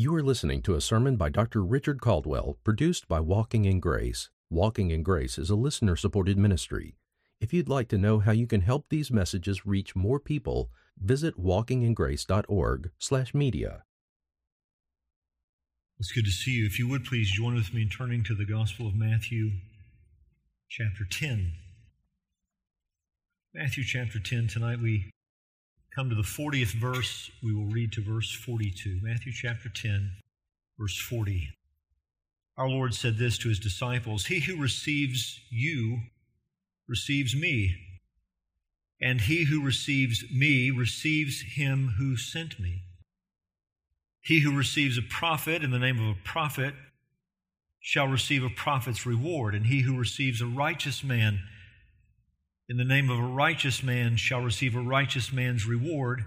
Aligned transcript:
You 0.00 0.14
are 0.14 0.22
listening 0.22 0.62
to 0.62 0.76
a 0.76 0.80
sermon 0.80 1.16
by 1.16 1.28
Dr. 1.28 1.64
Richard 1.64 2.00
Caldwell, 2.00 2.56
produced 2.62 3.08
by 3.08 3.18
Walking 3.18 3.64
in 3.64 3.80
Grace. 3.80 4.30
Walking 4.48 4.92
in 4.92 5.02
Grace 5.02 5.38
is 5.38 5.50
a 5.50 5.56
listener 5.56 5.96
supported 5.96 6.38
ministry. 6.38 6.94
If 7.40 7.52
you'd 7.52 7.68
like 7.68 7.88
to 7.88 7.98
know 7.98 8.20
how 8.20 8.30
you 8.30 8.46
can 8.46 8.60
help 8.60 8.90
these 8.90 9.10
messages 9.10 9.66
reach 9.66 9.96
more 9.96 10.20
people, 10.20 10.70
visit 10.96 11.36
walkingingrace.org/media. 11.36 13.82
It's 15.98 16.12
good 16.12 16.26
to 16.26 16.30
see 16.30 16.52
you. 16.52 16.66
If 16.66 16.78
you 16.78 16.86
would 16.86 17.04
please 17.04 17.32
join 17.32 17.56
with 17.56 17.74
me 17.74 17.82
in 17.82 17.88
turning 17.88 18.22
to 18.22 18.36
the 18.36 18.46
Gospel 18.46 18.86
of 18.86 18.94
Matthew, 18.94 19.50
chapter 20.68 21.04
10. 21.10 21.54
Matthew 23.52 23.82
chapter 23.82 24.20
10. 24.20 24.46
Tonight 24.46 24.78
we 24.78 25.10
come 25.98 26.08
to 26.08 26.14
the 26.14 26.22
40th 26.22 26.74
verse. 26.74 27.28
We 27.42 27.52
will 27.52 27.66
read 27.66 27.90
to 27.94 28.00
verse 28.00 28.32
42. 28.32 29.00
Matthew 29.02 29.32
chapter 29.32 29.68
10, 29.68 30.12
verse 30.78 30.96
40. 30.96 31.48
Our 32.56 32.68
Lord 32.68 32.94
said 32.94 33.18
this 33.18 33.36
to 33.38 33.48
his 33.48 33.58
disciples 33.58 34.26
He 34.26 34.38
who 34.38 34.62
receives 34.62 35.40
you 35.50 36.02
receives 36.86 37.34
me, 37.34 37.74
and 39.00 39.22
he 39.22 39.46
who 39.46 39.60
receives 39.60 40.22
me 40.32 40.70
receives 40.70 41.42
him 41.56 41.94
who 41.98 42.16
sent 42.16 42.60
me. 42.60 42.84
He 44.20 44.42
who 44.42 44.56
receives 44.56 44.98
a 44.98 45.02
prophet 45.02 45.64
in 45.64 45.72
the 45.72 45.80
name 45.80 45.98
of 45.98 46.16
a 46.16 46.20
prophet 46.22 46.74
shall 47.80 48.06
receive 48.06 48.44
a 48.44 48.50
prophet's 48.50 49.04
reward, 49.04 49.52
and 49.52 49.66
he 49.66 49.80
who 49.80 49.98
receives 49.98 50.40
a 50.40 50.46
righteous 50.46 51.02
man 51.02 51.40
in 52.68 52.76
the 52.76 52.84
name 52.84 53.08
of 53.08 53.18
a 53.18 53.22
righteous 53.22 53.82
man 53.82 54.16
shall 54.16 54.42
receive 54.42 54.74
a 54.76 54.80
righteous 54.80 55.32
man's 55.32 55.66
reward. 55.66 56.24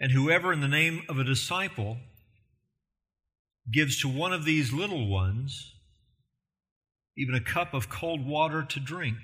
And 0.00 0.10
whoever 0.10 0.52
in 0.52 0.60
the 0.60 0.68
name 0.68 1.02
of 1.08 1.18
a 1.18 1.24
disciple 1.24 1.98
gives 3.70 4.00
to 4.00 4.08
one 4.08 4.32
of 4.32 4.44
these 4.44 4.72
little 4.72 5.06
ones 5.06 5.74
even 7.16 7.34
a 7.34 7.40
cup 7.40 7.74
of 7.74 7.88
cold 7.88 8.26
water 8.26 8.62
to 8.62 8.80
drink, 8.80 9.18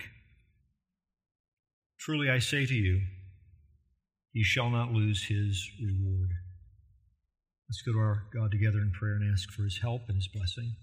truly 1.99 2.31
I 2.31 2.39
say 2.39 2.67
to 2.67 2.75
you, 2.75 3.01
he 4.33 4.45
shall 4.45 4.71
not 4.71 4.93
lose 4.93 5.25
his 5.25 5.69
reward. 5.83 6.31
Let's 7.69 7.83
go 7.83 7.93
to 7.93 7.99
our 7.99 8.25
God 8.33 8.51
together 8.51 8.79
in 8.79 8.93
prayer 8.93 9.15
and 9.15 9.33
ask 9.33 9.51
for 9.51 9.65
his 9.65 9.79
help 9.83 10.03
and 10.09 10.17
his 10.17 10.29
blessing. 10.29 10.77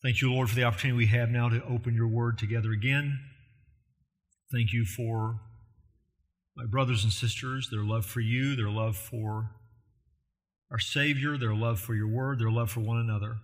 Thank 0.00 0.22
you, 0.22 0.32
Lord, 0.32 0.48
for 0.48 0.54
the 0.54 0.62
opportunity 0.62 0.96
we 0.96 1.06
have 1.06 1.28
now 1.28 1.48
to 1.48 1.64
open 1.64 1.94
your 1.94 2.06
word 2.06 2.38
together 2.38 2.70
again. 2.70 3.18
Thank 4.52 4.72
you 4.72 4.84
for 4.84 5.40
my 6.56 6.66
brothers 6.66 7.02
and 7.02 7.12
sisters, 7.12 7.68
their 7.70 7.82
love 7.82 8.06
for 8.06 8.20
you, 8.20 8.54
their 8.54 8.70
love 8.70 8.96
for 8.96 9.50
our 10.70 10.78
Savior, 10.78 11.36
their 11.36 11.54
love 11.54 11.80
for 11.80 11.96
your 11.96 12.06
word, 12.06 12.38
their 12.38 12.50
love 12.50 12.70
for 12.70 12.78
one 12.80 12.98
another. 12.98 13.38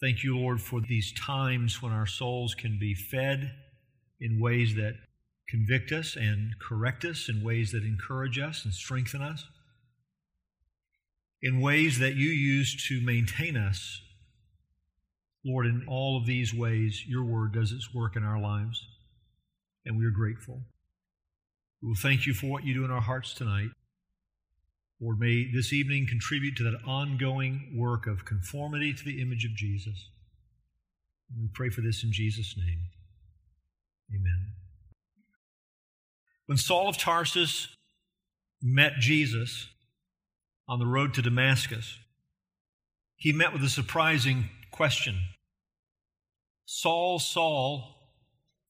Thank 0.00 0.24
you, 0.24 0.38
Lord, 0.38 0.62
for 0.62 0.80
these 0.80 1.12
times 1.12 1.82
when 1.82 1.92
our 1.92 2.06
souls 2.06 2.54
can 2.54 2.78
be 2.80 2.94
fed 2.94 3.52
in 4.20 4.40
ways 4.40 4.74
that 4.76 4.94
convict 5.50 5.92
us 5.92 6.16
and 6.16 6.54
correct 6.58 7.04
us, 7.04 7.28
in 7.28 7.44
ways 7.44 7.72
that 7.72 7.84
encourage 7.84 8.38
us 8.38 8.64
and 8.64 8.72
strengthen 8.72 9.20
us, 9.20 9.44
in 11.42 11.60
ways 11.60 11.98
that 11.98 12.14
you 12.14 12.30
use 12.30 12.88
to 12.88 13.02
maintain 13.02 13.58
us 13.58 14.00
Lord, 15.44 15.66
in 15.66 15.84
all 15.88 16.18
of 16.18 16.26
these 16.26 16.52
ways, 16.52 17.04
your 17.06 17.24
word 17.24 17.54
does 17.54 17.72
its 17.72 17.94
work 17.94 18.16
in 18.16 18.24
our 18.24 18.40
lives, 18.40 18.86
and 19.86 19.96
we 19.96 20.04
are 20.04 20.10
grateful. 20.10 20.60
We 21.82 21.88
will 21.88 21.96
thank 21.96 22.26
you 22.26 22.34
for 22.34 22.46
what 22.46 22.64
you 22.64 22.74
do 22.74 22.84
in 22.84 22.90
our 22.90 23.00
hearts 23.00 23.32
tonight. 23.32 23.70
Lord, 25.00 25.18
may 25.18 25.50
this 25.50 25.72
evening 25.72 26.06
contribute 26.06 26.56
to 26.56 26.64
that 26.64 26.84
ongoing 26.86 27.74
work 27.74 28.06
of 28.06 28.26
conformity 28.26 28.92
to 28.92 29.04
the 29.04 29.22
image 29.22 29.46
of 29.46 29.54
Jesus. 29.54 30.10
We 31.38 31.48
pray 31.54 31.70
for 31.70 31.80
this 31.80 32.04
in 32.04 32.12
Jesus' 32.12 32.54
name. 32.56 32.80
Amen. 34.14 34.52
When 36.44 36.58
Saul 36.58 36.88
of 36.88 36.98
Tarsus 36.98 37.68
met 38.60 38.94
Jesus 38.98 39.68
on 40.68 40.80
the 40.80 40.86
road 40.86 41.14
to 41.14 41.22
Damascus, 41.22 41.98
he 43.16 43.32
met 43.32 43.54
with 43.54 43.62
a 43.62 43.68
surprising 43.70 44.50
question 44.80 45.18
Saul, 46.64 47.18
Saul, 47.18 47.96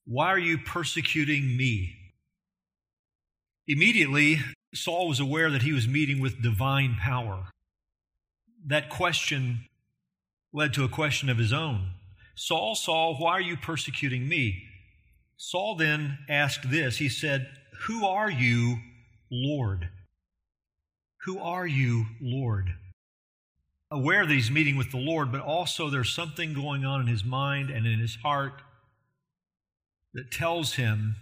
why 0.04 0.26
are 0.26 0.40
you 0.40 0.58
persecuting 0.58 1.56
me? 1.56 1.94
Immediately, 3.68 4.40
Saul 4.74 5.06
was 5.06 5.20
aware 5.20 5.52
that 5.52 5.62
he 5.62 5.72
was 5.72 5.86
meeting 5.86 6.18
with 6.18 6.42
divine 6.42 6.96
power. 7.00 7.50
That 8.66 8.90
question 8.90 9.66
led 10.52 10.74
to 10.74 10.82
a 10.82 10.88
question 10.88 11.28
of 11.28 11.38
his 11.38 11.52
own 11.52 11.92
Saul, 12.34 12.74
Saul, 12.74 13.14
why 13.14 13.34
are 13.34 13.40
you 13.40 13.56
persecuting 13.56 14.28
me? 14.28 14.64
Saul 15.36 15.76
then 15.76 16.18
asked 16.28 16.72
this 16.72 16.98
He 16.98 17.08
said, 17.08 17.46
Who 17.86 18.04
are 18.04 18.32
you, 18.32 18.78
Lord? 19.30 19.90
Who 21.24 21.38
are 21.38 21.68
you, 21.68 22.06
Lord? 22.20 22.74
Aware 23.90 24.24
that 24.24 24.32
he's 24.32 24.50
meeting 24.50 24.76
with 24.76 24.90
the 24.90 24.98
Lord, 24.98 25.32
but 25.32 25.40
also 25.40 25.90
there's 25.90 26.14
something 26.14 26.54
going 26.54 26.84
on 26.84 27.00
in 27.00 27.06
his 27.08 27.24
mind 27.24 27.70
and 27.70 27.86
in 27.86 27.98
his 27.98 28.16
heart 28.22 28.62
that 30.14 30.30
tells 30.30 30.74
him 30.74 31.16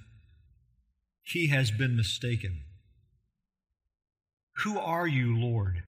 he 1.23 1.49
has 1.49 1.71
been 1.71 1.97
mistaken. 1.97 2.61
Who 4.65 4.79
are 4.79 5.06
you, 5.06 5.39
Lord? 5.39 5.84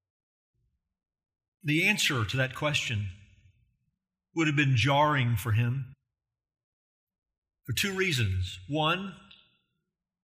The 1.62 1.86
answer 1.86 2.24
to 2.24 2.36
that 2.36 2.54
question 2.54 3.08
would 4.34 4.46
have 4.46 4.56
been 4.56 4.76
jarring 4.76 5.36
for 5.36 5.52
him 5.52 5.92
for 7.64 7.72
two 7.72 7.92
reasons. 7.92 8.58
One, 8.68 9.14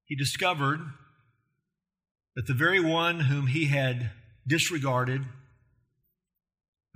he 0.05 0.17
discovered 0.17 0.81
that 2.35 2.47
the 2.47 2.55
very 2.55 2.81
one 2.81 3.21
whom 3.21 3.49
he 3.49 3.67
had 3.67 4.11
disregarded 4.47 5.23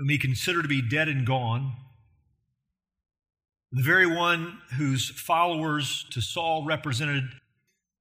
whom 0.01 0.09
he 0.09 0.17
considered 0.17 0.63
to 0.63 0.69
be 0.69 0.81
dead 0.81 1.09
and 1.09 1.27
gone, 1.27 1.75
the 3.71 3.83
very 3.83 4.07
one 4.07 4.59
whose 4.79 5.11
followers 5.11 6.07
to 6.11 6.23
Saul 6.23 6.65
represented 6.65 7.25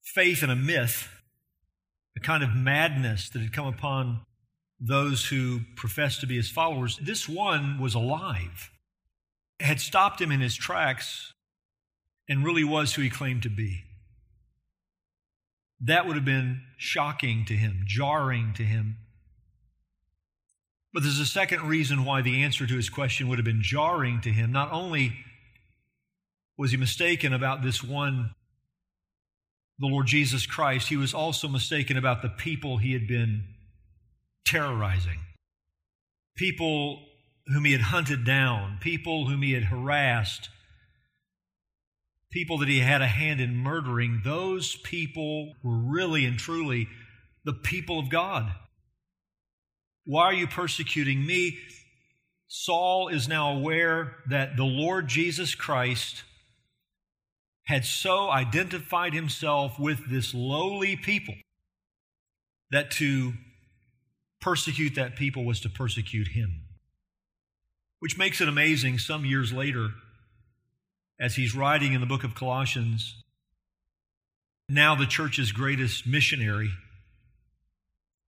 faith 0.01 0.41
in 0.41 0.49
a 0.49 0.55
myth, 0.55 1.09
a 2.15 2.21
kind 2.21 2.41
of 2.41 2.55
madness 2.55 3.27
that 3.29 3.41
had 3.41 3.51
come 3.51 3.67
upon 3.67 4.21
those 4.79 5.25
who 5.25 5.59
professed 5.75 6.21
to 6.21 6.25
be 6.25 6.37
his 6.37 6.49
followers, 6.49 6.97
this 7.03 7.27
one 7.27 7.81
was 7.81 7.95
alive, 7.95 8.71
had 9.59 9.81
stopped 9.81 10.21
him 10.21 10.31
in 10.31 10.39
his 10.39 10.55
tracks, 10.55 11.33
and 12.29 12.45
really 12.45 12.63
was 12.63 12.93
who 12.93 13.01
he 13.01 13.09
claimed 13.09 13.43
to 13.43 13.49
be. 13.49 13.83
That 15.81 16.07
would 16.07 16.15
have 16.15 16.23
been 16.23 16.61
shocking 16.77 17.43
to 17.47 17.55
him, 17.55 17.83
jarring 17.85 18.53
to 18.53 18.63
him. 18.63 18.95
But 20.93 21.03
there's 21.03 21.19
a 21.19 21.25
second 21.25 21.63
reason 21.63 22.03
why 22.03 22.21
the 22.21 22.43
answer 22.43 22.65
to 22.65 22.75
his 22.75 22.89
question 22.89 23.27
would 23.27 23.37
have 23.37 23.45
been 23.45 23.61
jarring 23.61 24.21
to 24.21 24.29
him. 24.29 24.51
Not 24.51 24.71
only 24.71 25.13
was 26.57 26.71
he 26.71 26.77
mistaken 26.77 27.33
about 27.33 27.61
this 27.61 27.83
one, 27.83 28.31
the 29.77 29.87
Lord 29.87 30.07
Jesus 30.07 30.45
Christ, 30.45 30.89
he 30.89 30.97
was 30.97 31.13
also 31.13 31.47
mistaken 31.47 31.95
about 31.95 32.21
the 32.21 32.29
people 32.29 32.77
he 32.77 32.93
had 32.93 33.07
been 33.07 33.43
terrorizing. 34.45 35.19
People 36.35 37.05
whom 37.47 37.65
he 37.65 37.71
had 37.71 37.81
hunted 37.81 38.25
down, 38.25 38.77
people 38.81 39.27
whom 39.27 39.41
he 39.41 39.53
had 39.53 39.65
harassed, 39.65 40.49
people 42.31 42.57
that 42.57 42.67
he 42.67 42.79
had 42.79 43.01
a 43.01 43.07
hand 43.07 43.39
in 43.39 43.55
murdering. 43.55 44.21
Those 44.23 44.75
people 44.75 45.53
were 45.63 45.77
really 45.77 46.25
and 46.25 46.37
truly 46.37 46.87
the 47.45 47.53
people 47.53 47.99
of 47.99 48.09
God. 48.09 48.53
Why 50.09 50.23
are 50.23 50.33
you 50.33 50.47
persecuting 50.47 51.23
me? 51.23 51.59
Saul 52.47 53.09
is 53.09 53.27
now 53.27 53.51
aware 53.51 54.15
that 54.27 54.57
the 54.57 54.63
Lord 54.63 55.07
Jesus 55.07 55.53
Christ 55.53 56.23
had 57.67 57.85
so 57.85 58.31
identified 58.31 59.13
himself 59.13 59.77
with 59.77 60.09
this 60.09 60.33
lowly 60.33 60.95
people 60.95 61.35
that 62.71 62.89
to 62.93 63.33
persecute 64.41 64.95
that 64.95 65.15
people 65.15 65.45
was 65.45 65.59
to 65.59 65.69
persecute 65.69 66.29
him. 66.29 66.63
Which 67.99 68.17
makes 68.17 68.41
it 68.41 68.47
amazing 68.47 68.97
some 68.97 69.25
years 69.25 69.53
later, 69.53 69.89
as 71.19 71.35
he's 71.35 71.53
writing 71.53 71.93
in 71.93 72.01
the 72.01 72.07
book 72.07 72.23
of 72.23 72.33
Colossians, 72.33 73.13
now 74.67 74.95
the 74.95 75.05
church's 75.05 75.51
greatest 75.51 76.07
missionary, 76.07 76.71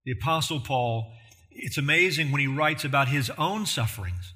the 0.05 0.11
Apostle 0.11 0.59
Paul 0.59 1.11
it's 1.51 1.77
amazing 1.77 2.31
when 2.31 2.41
he 2.41 2.47
writes 2.47 2.83
about 2.85 3.07
his 3.09 3.29
own 3.31 3.65
sufferings 3.65 4.33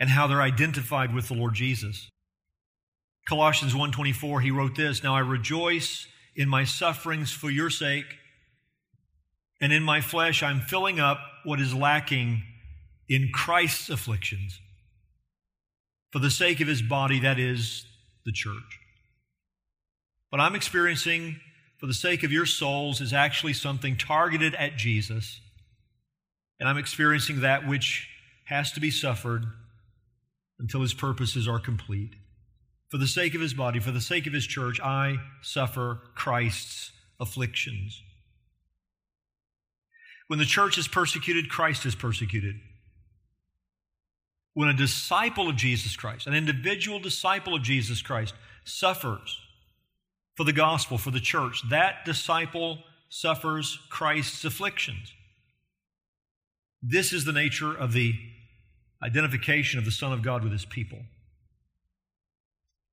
and 0.00 0.10
how 0.10 0.26
they're 0.26 0.42
identified 0.42 1.14
with 1.14 1.28
the 1.28 1.34
Lord 1.34 1.54
Jesus. 1.54 2.10
Colossians 3.28 3.74
1:24 3.74 4.42
he 4.42 4.50
wrote 4.50 4.74
this, 4.76 5.02
"Now 5.02 5.14
I 5.14 5.20
rejoice 5.20 6.06
in 6.34 6.48
my 6.48 6.64
sufferings 6.64 7.30
for 7.32 7.50
your 7.50 7.70
sake, 7.70 8.06
And 9.60 9.72
in 9.72 9.82
my 9.82 10.00
flesh, 10.00 10.42
I'm 10.42 10.60
filling 10.60 11.00
up 11.00 11.18
what 11.44 11.60
is 11.60 11.74
lacking 11.74 12.42
in 13.08 13.30
Christ's 13.32 13.88
afflictions 13.88 14.60
for 16.12 16.18
the 16.18 16.30
sake 16.30 16.60
of 16.60 16.68
his 16.68 16.82
body, 16.82 17.20
that 17.20 17.38
is 17.38 17.86
the 18.24 18.32
church. 18.32 18.78
But 20.30 20.40
I'm 20.40 20.54
experiencing 20.54 21.40
for 21.84 21.88
the 21.88 21.92
sake 21.92 22.22
of 22.22 22.32
your 22.32 22.46
souls 22.46 23.02
is 23.02 23.12
actually 23.12 23.52
something 23.52 23.94
targeted 23.94 24.54
at 24.54 24.74
Jesus. 24.74 25.42
And 26.58 26.66
I'm 26.66 26.78
experiencing 26.78 27.42
that 27.42 27.68
which 27.68 28.08
has 28.46 28.72
to 28.72 28.80
be 28.80 28.90
suffered 28.90 29.44
until 30.58 30.80
his 30.80 30.94
purposes 30.94 31.46
are 31.46 31.58
complete. 31.58 32.14
For 32.88 32.96
the 32.96 33.06
sake 33.06 33.34
of 33.34 33.42
his 33.42 33.52
body, 33.52 33.80
for 33.80 33.90
the 33.90 34.00
sake 34.00 34.26
of 34.26 34.32
his 34.32 34.46
church, 34.46 34.80
I 34.80 35.18
suffer 35.42 36.00
Christ's 36.14 36.90
afflictions. 37.20 38.02
When 40.28 40.38
the 40.38 40.46
church 40.46 40.78
is 40.78 40.88
persecuted, 40.88 41.50
Christ 41.50 41.84
is 41.84 41.94
persecuted. 41.94 42.54
When 44.54 44.70
a 44.70 44.74
disciple 44.74 45.50
of 45.50 45.56
Jesus 45.56 45.96
Christ, 45.96 46.26
an 46.26 46.32
individual 46.32 46.98
disciple 46.98 47.54
of 47.54 47.62
Jesus 47.62 48.00
Christ, 48.00 48.32
suffers 48.64 49.38
for 50.34 50.44
the 50.44 50.52
gospel, 50.52 50.98
for 50.98 51.10
the 51.10 51.20
church, 51.20 51.62
that 51.70 52.04
disciple 52.04 52.78
suffers 53.08 53.78
Christ's 53.90 54.44
afflictions. 54.44 55.12
This 56.82 57.12
is 57.12 57.24
the 57.24 57.32
nature 57.32 57.74
of 57.74 57.92
the 57.92 58.14
identification 59.02 59.78
of 59.78 59.84
the 59.84 59.90
Son 59.90 60.12
of 60.12 60.22
God 60.22 60.42
with 60.42 60.52
his 60.52 60.64
people. 60.64 60.98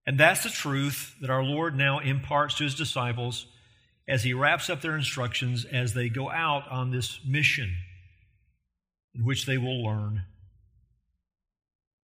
And 0.05 0.19
that's 0.19 0.43
the 0.43 0.49
truth 0.49 1.15
that 1.21 1.29
our 1.29 1.43
Lord 1.43 1.75
now 1.75 1.99
imparts 1.99 2.55
to 2.55 2.63
his 2.63 2.75
disciples 2.75 3.45
as 4.07 4.23
he 4.23 4.33
wraps 4.33 4.69
up 4.69 4.81
their 4.81 4.95
instructions 4.95 5.65
as 5.65 5.93
they 5.93 6.09
go 6.09 6.29
out 6.29 6.67
on 6.69 6.91
this 6.91 7.19
mission 7.25 7.75
in 9.15 9.25
which 9.25 9.45
they 9.45 9.57
will 9.57 9.83
learn. 9.83 10.23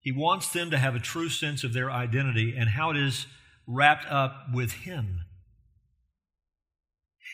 He 0.00 0.12
wants 0.12 0.48
them 0.48 0.70
to 0.70 0.78
have 0.78 0.94
a 0.94 1.00
true 1.00 1.28
sense 1.28 1.64
of 1.64 1.72
their 1.72 1.90
identity 1.90 2.54
and 2.56 2.70
how 2.70 2.90
it 2.90 2.96
is 2.96 3.26
wrapped 3.66 4.06
up 4.10 4.46
with 4.52 4.72
him. 4.72 5.20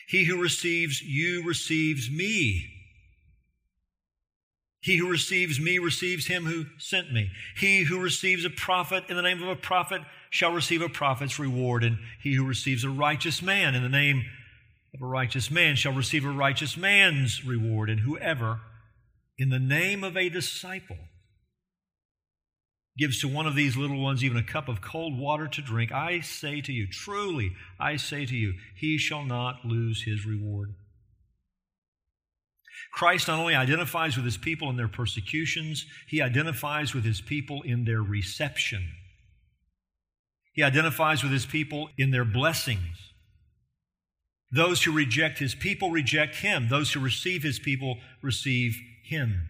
He 0.07 0.25
who 0.25 0.41
receives 0.41 1.01
you 1.01 1.43
receives 1.45 2.09
me. 2.09 2.67
He 4.81 4.97
who 4.97 5.09
receives 5.09 5.59
me 5.59 5.77
receives 5.77 6.27
him 6.27 6.45
who 6.45 6.65
sent 6.77 7.13
me. 7.13 7.29
He 7.55 7.83
who 7.83 7.99
receives 7.99 8.43
a 8.45 8.49
prophet 8.49 9.03
in 9.09 9.15
the 9.15 9.21
name 9.21 9.41
of 9.41 9.47
a 9.47 9.55
prophet 9.55 10.01
shall 10.29 10.51
receive 10.51 10.81
a 10.81 10.89
prophet's 10.89 11.37
reward. 11.37 11.83
And 11.83 11.99
he 12.21 12.33
who 12.33 12.43
receives 12.43 12.83
a 12.83 12.89
righteous 12.89 13.41
man 13.41 13.75
in 13.75 13.83
the 13.83 13.89
name 13.89 14.23
of 14.93 15.01
a 15.01 15.05
righteous 15.05 15.51
man 15.51 15.75
shall 15.75 15.93
receive 15.93 16.25
a 16.25 16.31
righteous 16.31 16.75
man's 16.75 17.45
reward. 17.45 17.89
And 17.89 18.01
whoever, 18.01 18.59
in 19.37 19.49
the 19.49 19.59
name 19.59 20.03
of 20.03 20.17
a 20.17 20.29
disciple, 20.29 20.97
gives 23.01 23.19
to 23.19 23.27
one 23.27 23.47
of 23.47 23.55
these 23.55 23.75
little 23.75 23.99
ones 23.99 24.23
even 24.23 24.37
a 24.37 24.43
cup 24.43 24.69
of 24.69 24.79
cold 24.79 25.17
water 25.17 25.47
to 25.47 25.61
drink, 25.61 25.91
I 25.91 26.19
say 26.19 26.61
to 26.61 26.71
you, 26.71 26.85
truly, 26.85 27.53
I 27.79 27.95
say 27.95 28.27
to 28.27 28.35
you, 28.35 28.53
he 28.75 28.99
shall 28.99 29.25
not 29.25 29.65
lose 29.65 30.03
his 30.03 30.23
reward. 30.23 30.75
Christ 32.93 33.27
not 33.27 33.39
only 33.39 33.55
identifies 33.55 34.15
with 34.15 34.25
his 34.25 34.37
people 34.37 34.69
in 34.69 34.77
their 34.77 34.87
persecutions, 34.87 35.87
he 36.07 36.21
identifies 36.21 36.93
with 36.93 37.03
his 37.03 37.21
people 37.21 37.63
in 37.63 37.85
their 37.85 38.03
reception. 38.03 38.87
He 40.53 40.61
identifies 40.61 41.23
with 41.23 41.31
his 41.31 41.47
people 41.47 41.89
in 41.97 42.11
their 42.11 42.25
blessings. 42.25 42.97
Those 44.51 44.83
who 44.83 44.91
reject 44.91 45.39
his 45.39 45.55
people 45.55 45.89
reject 45.89 46.35
him. 46.35 46.67
Those 46.69 46.91
who 46.91 46.99
receive 46.99 47.41
his 47.41 47.57
people 47.57 47.97
receive 48.21 48.77
him. 49.05 49.47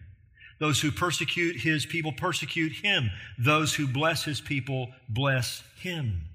Those 0.62 0.80
who 0.80 0.92
persecute 0.92 1.56
his 1.56 1.84
people 1.84 2.12
persecute 2.12 2.70
him. 2.70 3.10
Those 3.36 3.74
who 3.74 3.88
bless 3.88 4.22
his 4.22 4.40
people 4.40 4.92
bless 5.08 5.64
him. 5.80 6.28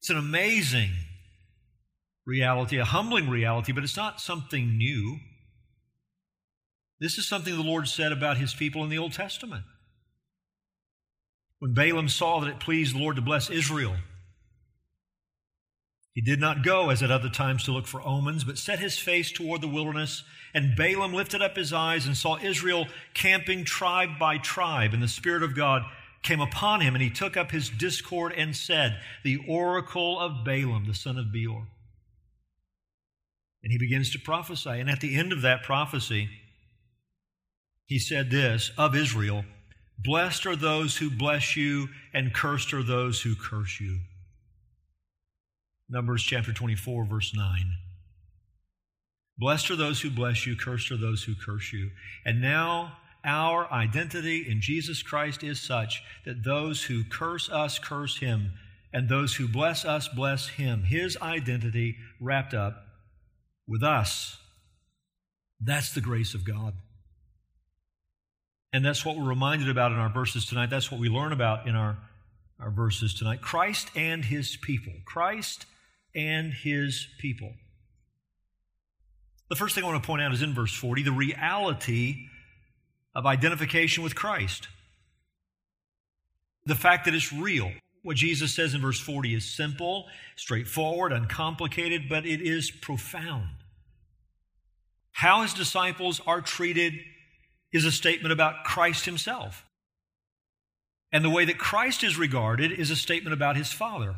It's 0.00 0.10
an 0.10 0.16
amazing 0.16 0.90
reality, 2.26 2.78
a 2.78 2.84
humbling 2.84 3.30
reality, 3.30 3.70
but 3.70 3.84
it's 3.84 3.96
not 3.96 4.20
something 4.20 4.76
new. 4.76 5.18
This 6.98 7.16
is 7.16 7.28
something 7.28 7.54
the 7.54 7.62
Lord 7.62 7.86
said 7.86 8.10
about 8.10 8.38
his 8.38 8.52
people 8.52 8.82
in 8.82 8.90
the 8.90 8.98
Old 8.98 9.12
Testament. 9.12 9.62
When 11.60 11.74
Balaam 11.74 12.08
saw 12.08 12.40
that 12.40 12.50
it 12.50 12.58
pleased 12.58 12.96
the 12.96 12.98
Lord 12.98 13.14
to 13.14 13.22
bless 13.22 13.50
Israel, 13.50 13.94
he 16.14 16.20
did 16.20 16.40
not 16.40 16.62
go 16.62 16.90
as 16.90 17.02
at 17.02 17.10
other 17.10 17.30
times 17.30 17.64
to 17.64 17.72
look 17.72 17.86
for 17.86 18.02
omens, 18.02 18.44
but 18.44 18.58
set 18.58 18.78
his 18.78 18.98
face 18.98 19.32
toward 19.32 19.62
the 19.62 19.68
wilderness. 19.68 20.24
And 20.52 20.76
Balaam 20.76 21.14
lifted 21.14 21.40
up 21.40 21.56
his 21.56 21.72
eyes 21.72 22.06
and 22.06 22.16
saw 22.16 22.36
Israel 22.38 22.86
camping 23.14 23.64
tribe 23.64 24.18
by 24.18 24.36
tribe. 24.36 24.92
And 24.92 25.02
the 25.02 25.08
Spirit 25.08 25.42
of 25.42 25.56
God 25.56 25.82
came 26.22 26.40
upon 26.40 26.82
him, 26.82 26.94
and 26.94 27.02
he 27.02 27.08
took 27.08 27.36
up 27.36 27.50
his 27.50 27.70
discord 27.70 28.34
and 28.36 28.54
said, 28.54 29.00
The 29.24 29.38
oracle 29.48 30.20
of 30.20 30.44
Balaam, 30.44 30.86
the 30.86 30.94
son 30.94 31.16
of 31.16 31.32
Beor. 31.32 31.66
And 33.62 33.72
he 33.72 33.78
begins 33.78 34.10
to 34.10 34.18
prophesy. 34.18 34.70
And 34.70 34.90
at 34.90 35.00
the 35.00 35.16
end 35.16 35.32
of 35.32 35.40
that 35.42 35.62
prophecy, 35.62 36.28
he 37.86 37.98
said 37.98 38.30
this 38.30 38.70
of 38.76 38.94
Israel 38.94 39.44
Blessed 39.98 40.44
are 40.46 40.56
those 40.56 40.98
who 40.98 41.10
bless 41.10 41.56
you, 41.56 41.88
and 42.12 42.34
cursed 42.34 42.74
are 42.74 42.82
those 42.82 43.22
who 43.22 43.34
curse 43.34 43.80
you. 43.80 44.00
Numbers 45.92 46.22
chapter 46.22 46.54
24, 46.54 47.04
verse 47.04 47.34
9. 47.36 47.74
Blessed 49.36 49.72
are 49.72 49.76
those 49.76 50.00
who 50.00 50.08
bless 50.08 50.46
you, 50.46 50.56
cursed 50.56 50.90
are 50.90 50.96
those 50.96 51.24
who 51.24 51.34
curse 51.34 51.70
you. 51.70 51.90
And 52.24 52.40
now 52.40 52.96
our 53.22 53.70
identity 53.70 54.46
in 54.48 54.62
Jesus 54.62 55.02
Christ 55.02 55.44
is 55.44 55.60
such 55.60 56.02
that 56.24 56.44
those 56.44 56.84
who 56.84 57.04
curse 57.04 57.50
us 57.50 57.78
curse 57.78 58.20
him, 58.20 58.52
and 58.90 59.06
those 59.06 59.34
who 59.34 59.46
bless 59.46 59.84
us 59.84 60.08
bless 60.08 60.48
him. 60.48 60.84
His 60.84 61.18
identity 61.20 61.96
wrapped 62.18 62.54
up 62.54 62.86
with 63.68 63.82
us. 63.82 64.38
That's 65.60 65.92
the 65.92 66.00
grace 66.00 66.32
of 66.32 66.46
God. 66.46 66.72
And 68.72 68.82
that's 68.82 69.04
what 69.04 69.18
we're 69.18 69.28
reminded 69.28 69.68
about 69.68 69.92
in 69.92 69.98
our 69.98 70.10
verses 70.10 70.46
tonight. 70.46 70.70
That's 70.70 70.90
what 70.90 71.02
we 71.02 71.10
learn 71.10 71.32
about 71.32 71.66
in 71.66 71.74
our, 71.76 71.98
our 72.58 72.70
verses 72.70 73.12
tonight. 73.12 73.42
Christ 73.42 73.90
and 73.94 74.24
his 74.24 74.56
people. 74.56 74.94
Christ 75.04 75.66
and 76.14 76.52
his 76.52 77.06
people. 77.18 77.52
The 79.48 79.56
first 79.56 79.74
thing 79.74 79.84
I 79.84 79.86
want 79.86 80.02
to 80.02 80.06
point 80.06 80.22
out 80.22 80.32
is 80.32 80.42
in 80.42 80.54
verse 80.54 80.74
40 80.74 81.02
the 81.02 81.12
reality 81.12 82.26
of 83.14 83.26
identification 83.26 84.02
with 84.02 84.14
Christ. 84.14 84.68
The 86.64 86.74
fact 86.74 87.04
that 87.04 87.14
it's 87.14 87.32
real. 87.32 87.70
What 88.02 88.16
Jesus 88.16 88.54
says 88.54 88.74
in 88.74 88.80
verse 88.80 88.98
40 88.98 89.34
is 89.34 89.44
simple, 89.44 90.06
straightforward, 90.36 91.12
uncomplicated, 91.12 92.08
but 92.08 92.26
it 92.26 92.40
is 92.40 92.70
profound. 92.70 93.48
How 95.12 95.42
his 95.42 95.54
disciples 95.54 96.20
are 96.26 96.40
treated 96.40 96.94
is 97.72 97.84
a 97.84 97.92
statement 97.92 98.32
about 98.32 98.64
Christ 98.64 99.04
himself. 99.04 99.64
And 101.12 101.24
the 101.24 101.30
way 101.30 101.44
that 101.44 101.58
Christ 101.58 102.02
is 102.02 102.18
regarded 102.18 102.72
is 102.72 102.90
a 102.90 102.96
statement 102.96 103.34
about 103.34 103.56
his 103.56 103.72
Father. 103.72 104.16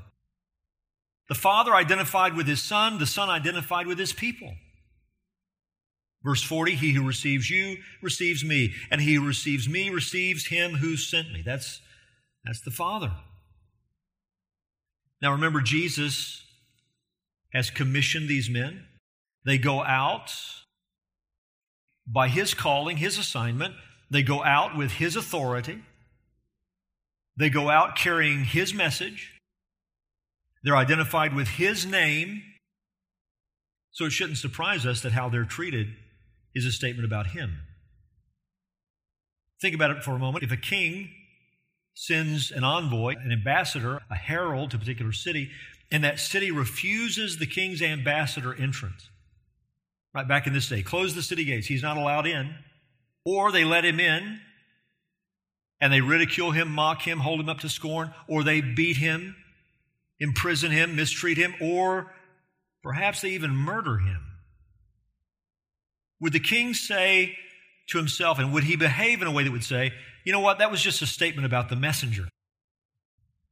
The 1.29 1.35
Father 1.35 1.75
identified 1.75 2.35
with 2.35 2.47
his 2.47 2.63
Son, 2.63 2.99
the 2.99 3.07
Son 3.07 3.31
identified 3.31 3.87
with 3.87 3.99
his 3.99 4.13
people. 4.13 4.55
Verse 6.23 6.43
40 6.43 6.75
He 6.75 6.93
who 6.93 7.07
receives 7.07 7.51
you 7.51 7.79
receives 8.03 8.45
me, 8.45 8.73
and 8.91 9.01
he 9.01 9.15
who 9.15 9.27
receives 9.27 9.69
me 9.69 9.91
receives 9.91 10.47
him 10.47 10.75
who 10.75 10.97
sent 10.97 11.33
me. 11.33 11.43
That's, 11.45 11.81
that's 12.45 12.61
the 12.61 12.71
Father. 12.71 13.13
Now 15.23 15.33
remember, 15.33 15.61
Jesus 15.61 16.45
has 17.53 17.71
commissioned 17.71 18.29
these 18.29 18.51
men. 18.51 18.87
They 19.45 19.59
go 19.59 19.83
out 19.83 20.35
by 22.07 22.29
his 22.29 22.53
calling, 22.53 22.99
his 22.99 23.17
assignment. 23.19 23.75
They 24.11 24.23
go 24.23 24.43
out 24.43 24.77
with 24.77 24.93
his 24.93 25.17
authority. 25.17 25.83
They 27.37 27.51
go 27.51 27.71
out 27.71 27.97
carrying 27.97 28.45
his 28.45 28.75
message. 28.75 29.34
They're 30.65 30.77
identified 30.77 31.35
with 31.35 31.49
his 31.49 31.87
name. 31.87 32.43
So 33.93 34.07
it 34.07 34.11
shouldn't 34.11 34.39
surprise 34.39 34.87
us 34.87 35.03
that 35.03 35.13
how 35.13 35.29
they're 35.29 35.45
treated 35.45 35.89
is 36.55 36.67
a 36.67 36.73
statement 36.73 37.05
about 37.05 37.29
him. 37.29 37.61
Think 39.61 39.75
about 39.75 39.93
it 39.93 40.03
for 40.03 40.13
a 40.13 40.19
moment. 40.19 40.43
If 40.43 40.51
a 40.51 40.57
king 40.57 41.11
sends 41.95 42.51
an 42.51 42.65
envoy, 42.65 43.15
an 43.17 43.31
ambassador, 43.31 44.01
a 44.11 44.17
herald 44.17 44.71
to 44.71 44.77
a 44.77 44.81
particular 44.81 45.13
city, 45.13 45.51
and 45.93 46.03
that 46.03 46.19
city 46.19 46.51
refuses 46.51 47.39
the 47.39 47.47
king's 47.47 47.81
ambassador 47.81 48.53
entrance, 48.55 49.09
right 50.13 50.27
back 50.27 50.47
in 50.47 50.53
this 50.55 50.69
day, 50.69 50.83
close 50.83 51.15
the 51.15 51.23
city 51.23 51.45
gates, 51.45 51.69
he's 51.69 51.83
not 51.83 51.97
allowed 51.97 52.27
in, 52.27 52.55
or 53.25 53.53
they 53.53 53.65
let 53.65 53.85
him 53.85 54.01
in 54.01 54.41
and 55.81 55.93
they 55.93 56.01
ridicule 56.01 56.51
him, 56.51 56.71
mock 56.71 57.03
him, 57.03 57.21
hold 57.21 57.39
him 57.39 57.49
up 57.49 57.61
to 57.61 57.69
scorn, 57.69 58.13
or 58.27 58.43
they 58.43 58.61
beat 58.61 58.97
him, 58.97 59.37
imprison 60.25 60.73
him, 60.73 60.97
mistreat 60.97 61.37
him, 61.37 61.55
or 61.61 62.13
perhaps 62.83 63.21
they 63.21 63.31
even 63.31 63.55
murder 63.55 63.99
him. 63.99 64.21
Would 66.21 66.33
the 66.33 66.41
king 66.41 66.75
say 66.75 67.37
to 67.89 67.99
himself, 67.99 68.39
and 68.39 68.53
would 68.53 68.65
he 68.65 68.77
behave 68.77 69.21
in 69.21 69.29
a 69.29 69.31
way 69.31 69.45
that 69.45 69.53
would 69.53 69.63
say, 69.63 69.93
you 70.25 70.33
know 70.33 70.41
what, 70.41 70.59
that 70.59 70.71
was 70.71 70.81
just 70.81 71.03
a 71.03 71.07
statement 71.07 71.45
about 71.45 71.69
the 71.69 71.77
messenger? 71.77 72.27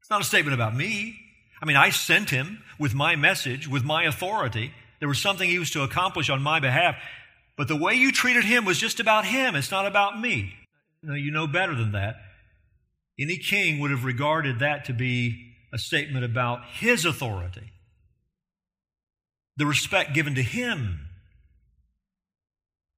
It's 0.01 0.11
not 0.11 0.23
a 0.23 0.25
statement 0.25 0.55
about 0.55 0.75
me. 0.75 1.19
I 1.61 1.67
mean, 1.67 1.77
I 1.77 1.91
sent 1.91 2.31
him 2.31 2.63
with 2.79 2.95
my 2.95 3.15
message, 3.15 3.69
with 3.69 3.85
my 3.85 4.05
authority. 4.05 4.73
There 4.99 5.09
was 5.09 5.21
something 5.21 5.49
he 5.49 5.59
was 5.59 5.71
to 5.73 5.83
accomplish 5.83 6.31
on 6.31 6.43
my 6.43 6.59
behalf. 6.59 6.97
But 7.57 7.69
the 7.69 7.77
way 7.77 7.95
you 7.95 8.11
treated 8.11 8.45
him 8.45 8.65
was 8.65 8.79
just 8.79 8.99
about 8.99 9.27
him. 9.27 9.55
It's 9.55 9.71
not 9.71 9.87
about 9.87 10.19
me. 10.19 10.55
No, 11.03 11.15
you 11.15 11.31
know 11.31 11.47
better 11.47 11.75
than 11.75 11.93
that. 11.93 12.17
Any 13.19 13.37
king 13.37 13.79
would 13.81 13.91
have 13.91 14.05
regarded 14.05 14.61
that 14.61 14.87
to 14.87 14.95
be 14.95 15.52
a 15.73 15.79
statement 15.79 16.25
about 16.25 16.61
his 16.75 17.05
authority, 17.05 17.73
the 19.57 19.67
respect 19.67 20.15
given 20.15 20.35
to 20.35 20.43
him. 20.43 21.09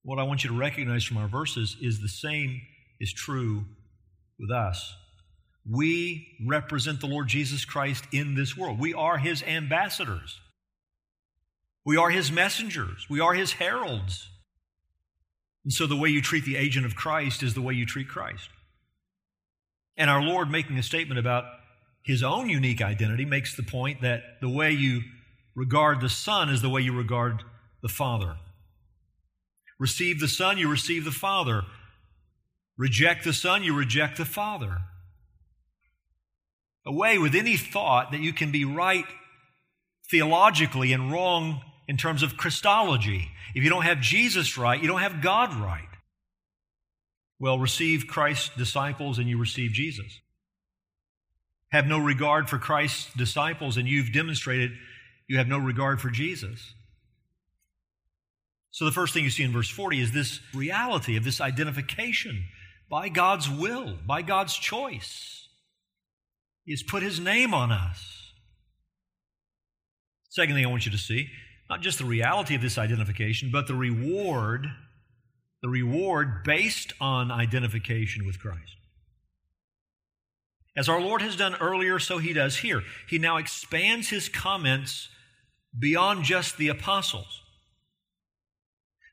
What 0.02 0.19
I 0.19 0.25
want 0.25 0.45
you 0.45 0.50
to 0.50 0.57
recognize 0.57 1.04
from 1.04 1.16
our 1.16 1.28
verses 1.28 1.76
is 1.81 2.00
the 2.00 2.09
same 2.09 2.61
is 3.00 3.12
true 3.12 3.64
with 4.38 4.50
us. 4.50 4.95
We 5.69 6.37
represent 6.47 7.00
the 7.00 7.07
Lord 7.07 7.28
Jesus 7.28 7.64
Christ 7.64 8.04
in 8.12 8.35
this 8.35 8.57
world. 8.57 8.78
We 8.78 8.93
are 8.93 9.16
his 9.16 9.43
ambassadors. 9.43 10.38
We 11.87 11.97
are 11.97 12.11
his 12.11 12.31
messengers. 12.31 13.07
We 13.09 13.21
are 13.21 13.35
his 13.35 13.52
heralds. 13.52 14.28
And 15.64 15.73
so 15.73 15.87
the 15.87 15.97
way 15.97 16.11
you 16.11 16.21
treat 16.21 16.45
the 16.45 16.57
agent 16.57 16.85
of 16.85 16.95
Christ 16.95 17.43
is 17.43 17.54
the 17.54 17.62
way 17.62 17.73
you 17.75 17.87
treat 17.87 18.09
Christ. 18.09 18.49
And 19.97 20.11
our 20.11 20.23
Lord, 20.23 20.50
making 20.50 20.78
a 20.78 20.83
statement 20.83 21.19
about 21.19 21.45
his 22.04 22.23
own 22.23 22.50
unique 22.50 22.82
identity, 22.82 23.25
makes 23.25 23.56
the 23.56 23.62
point 23.62 24.02
that 24.02 24.23
the 24.40 24.49
way 24.49 24.70
you 24.70 25.00
regard 25.56 26.00
the 26.00 26.08
Son 26.08 26.50
is 26.50 26.61
the 26.62 26.68
way 26.68 26.82
you 26.82 26.94
regard 26.94 27.42
the 27.82 27.88
Father. 27.88 28.37
Receive 29.78 30.20
the 30.20 30.28
Son, 30.28 30.58
you 30.58 30.68
receive 30.70 31.04
the 31.04 31.11
Father. 31.11 31.62
Reject 32.76 33.25
the 33.25 33.32
Son, 33.32 33.64
you 33.64 33.75
reject 33.75 34.18
the 34.18 34.25
Father. 34.25 34.78
Away 36.87 37.18
with 37.18 37.34
any 37.34 37.56
thought 37.56 38.12
that 38.12 38.20
you 38.20 38.32
can 38.32 38.52
be 38.52 38.64
right 38.64 39.06
theologically 40.11 40.92
and 40.92 41.11
wrong 41.11 41.62
in 41.88 41.96
terms 41.96 42.23
of 42.23 42.37
Christology. 42.37 43.30
If 43.54 43.64
you 43.64 43.70
don't 43.70 43.84
have 43.84 44.00
Jesus 44.00 44.58
right, 44.58 44.80
you 44.80 44.88
don't 44.88 45.00
have 45.00 45.23
God 45.23 45.54
right. 45.54 45.88
Well, 47.40 47.58
receive 47.58 48.06
Christ's 48.06 48.50
disciples 48.56 49.18
and 49.18 49.28
you 49.28 49.38
receive 49.38 49.73
Jesus. 49.73 50.20
Have 51.75 51.88
no 51.88 51.99
regard 51.99 52.49
for 52.49 52.57
Christ's 52.57 53.12
disciples 53.14 53.76
and 53.76 53.88
you've 53.88 54.12
demonstrated 54.12 54.71
you 55.26 55.38
have 55.38 55.49
no 55.49 55.59
regard 55.59 56.00
for 56.00 56.09
Jesus. 56.09 56.73
So, 58.71 58.85
the 58.85 58.93
first 58.93 59.12
thing 59.12 59.25
you 59.25 59.31
see 59.31 59.43
in 59.43 59.50
verse 59.50 59.69
40 59.69 60.00
is 60.00 60.12
this 60.12 60.38
reality 60.54 61.16
of 61.16 61.25
this 61.25 61.40
identification 61.40 62.45
by 62.88 63.09
God's 63.09 63.50
will, 63.50 63.99
by 64.07 64.23
God's 64.23 64.54
choice. 64.57 65.49
He 66.64 66.71
has 66.71 66.85
put 66.85 67.02
His 67.02 67.19
name 67.19 67.52
on 67.52 67.73
us. 67.73 68.31
Second 70.28 70.54
thing 70.54 70.64
I 70.64 70.71
want 70.71 70.87
you 70.87 70.93
to 70.93 70.99
see 70.99 71.28
not 71.69 71.81
just 71.81 71.99
the 71.99 72.04
reality 72.04 72.54
of 72.54 72.62
this 72.62 72.78
identification, 72.78 73.50
but 73.50 73.66
the 73.66 73.75
reward, 73.75 74.69
the 75.61 75.69
reward 75.69 76.45
based 76.45 76.93
on 77.00 77.33
identification 77.33 78.25
with 78.25 78.38
Christ. 78.38 78.76
As 80.76 80.88
our 80.88 81.00
Lord 81.00 81.23
has 81.23 81.37
done 81.37 81.54
earlier, 81.57 81.99
so 81.99 82.19
he 82.19 82.33
does 82.33 82.59
here. 82.59 82.83
He 83.09 83.19
now 83.19 83.37
expands 83.37 84.09
his 84.09 84.28
comments 84.28 85.09
beyond 85.78 86.25
just 86.25 86.57
the 86.57 86.69
apostles. 86.69 87.43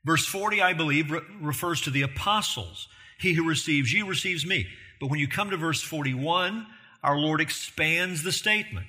Verse 0.04 0.26
40, 0.26 0.60
I 0.60 0.72
believe, 0.72 1.10
re- 1.10 1.20
refers 1.40 1.80
to 1.82 1.90
the 1.90 2.02
apostles. 2.02 2.88
He 3.20 3.34
who 3.34 3.48
receives 3.48 3.92
you 3.92 4.06
receives 4.06 4.44
me. 4.44 4.66
But 5.00 5.10
when 5.10 5.20
you 5.20 5.28
come 5.28 5.50
to 5.50 5.56
verse 5.56 5.82
41, 5.82 6.66
our 7.02 7.16
Lord 7.16 7.40
expands 7.40 8.22
the 8.22 8.32
statement. 8.32 8.86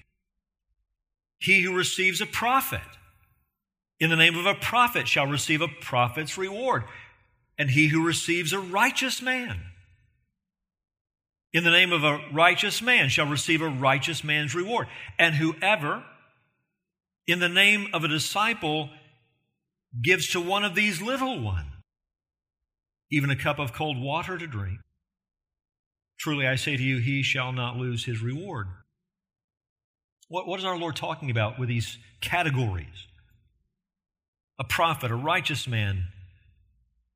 He 1.40 1.62
who 1.62 1.76
receives 1.76 2.22
a 2.22 2.26
prophet 2.26 2.82
in 4.00 4.10
the 4.10 4.16
name 4.16 4.38
of 4.38 4.46
a 4.46 4.56
prophet 4.56 5.08
shall 5.08 5.28
receive 5.28 5.62
a 5.62 5.68
prophet's 5.68 6.38
reward. 6.38 6.84
And 7.58 7.70
he 7.70 7.88
who 7.88 8.06
receives 8.06 8.52
a 8.52 8.60
righteous 8.60 9.22
man 9.22 9.62
in 11.54 11.64
the 11.64 11.72
name 11.72 11.92
of 11.92 12.04
a 12.04 12.20
righteous 12.32 12.82
man 12.82 13.10
shall 13.10 13.28
receive 13.28 13.62
a 13.62 13.70
righteous 13.70 14.24
man's 14.24 14.56
reward. 14.56 14.88
And 15.20 15.36
whoever 15.36 16.04
in 17.28 17.40
the 17.40 17.50
name 17.50 17.88
of 17.94 18.04
a 18.04 18.08
disciple 18.08 18.90
gives 20.02 20.30
to 20.32 20.42
one 20.42 20.66
of 20.66 20.76
these 20.76 21.02
little 21.02 21.40
ones 21.40 21.68
even 23.12 23.30
a 23.30 23.36
cup 23.36 23.60
of 23.60 23.74
cold 23.74 24.02
water 24.02 24.40
to 24.40 24.48
drink, 24.48 24.80
truly 26.20 26.48
I 26.48 26.56
say 26.56 26.76
to 26.76 26.82
you, 26.82 26.98
he 26.98 27.22
shall 27.22 27.52
not 27.52 27.78
lose 27.78 28.06
his 28.06 28.24
reward. 28.24 28.66
What, 30.30 30.48
what 30.48 30.60
is 30.60 30.66
our 30.66 30.78
Lord 30.78 30.96
talking 30.96 31.30
about 31.30 31.60
with 31.60 31.70
these 31.70 32.00
categories? 32.22 33.08
a 34.60 34.64
prophet, 34.64 35.12
a 35.12 35.16
righteous 35.16 35.68
man, 35.68 36.06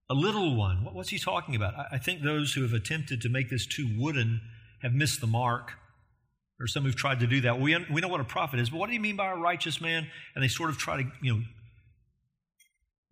a 0.09 0.13
little 0.13 0.55
one. 0.55 0.85
What's 0.93 1.09
he 1.09 1.19
talking 1.19 1.55
about? 1.55 1.73
I 1.91 1.97
think 1.97 2.21
those 2.21 2.53
who 2.53 2.61
have 2.61 2.73
attempted 2.73 3.21
to 3.21 3.29
make 3.29 3.49
this 3.49 3.65
too 3.65 3.89
wooden 3.97 4.41
have 4.81 4.93
missed 4.93 5.21
the 5.21 5.27
mark, 5.27 5.73
or 6.59 6.67
some 6.67 6.83
who've 6.83 6.95
tried 6.95 7.19
to 7.19 7.27
do 7.27 7.41
that. 7.41 7.59
We, 7.59 7.77
we 7.91 8.01
know 8.01 8.07
what 8.07 8.21
a 8.21 8.25
prophet 8.25 8.59
is, 8.59 8.69
but 8.69 8.77
what 8.77 8.87
do 8.87 8.93
you 8.93 8.99
mean 8.99 9.15
by 9.15 9.29
a 9.31 9.35
righteous 9.35 9.81
man? 9.81 10.07
And 10.33 10.43
they 10.43 10.47
sort 10.47 10.69
of 10.69 10.77
try 10.77 11.01
to, 11.01 11.09
you 11.21 11.33
know, 11.33 11.41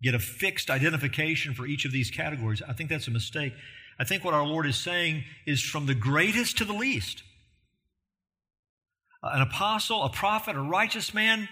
get 0.02 0.14
a 0.14 0.18
fixed 0.18 0.70
identification 0.70 1.54
for 1.54 1.66
each 1.66 1.84
of 1.84 1.92
these 1.92 2.10
categories. 2.10 2.62
I 2.66 2.72
think 2.72 2.90
that's 2.90 3.08
a 3.08 3.10
mistake. 3.12 3.52
I 3.98 4.04
think 4.04 4.24
what 4.24 4.34
our 4.34 4.44
Lord 4.44 4.66
is 4.66 4.76
saying 4.76 5.24
is 5.46 5.62
from 5.62 5.86
the 5.86 5.94
greatest 5.94 6.58
to 6.58 6.64
the 6.64 6.74
least. 6.74 7.22
An 9.22 9.42
apostle, 9.42 10.02
a 10.02 10.10
prophet, 10.10 10.54
a 10.54 10.60
righteous 10.60 11.14
man, 11.14 11.48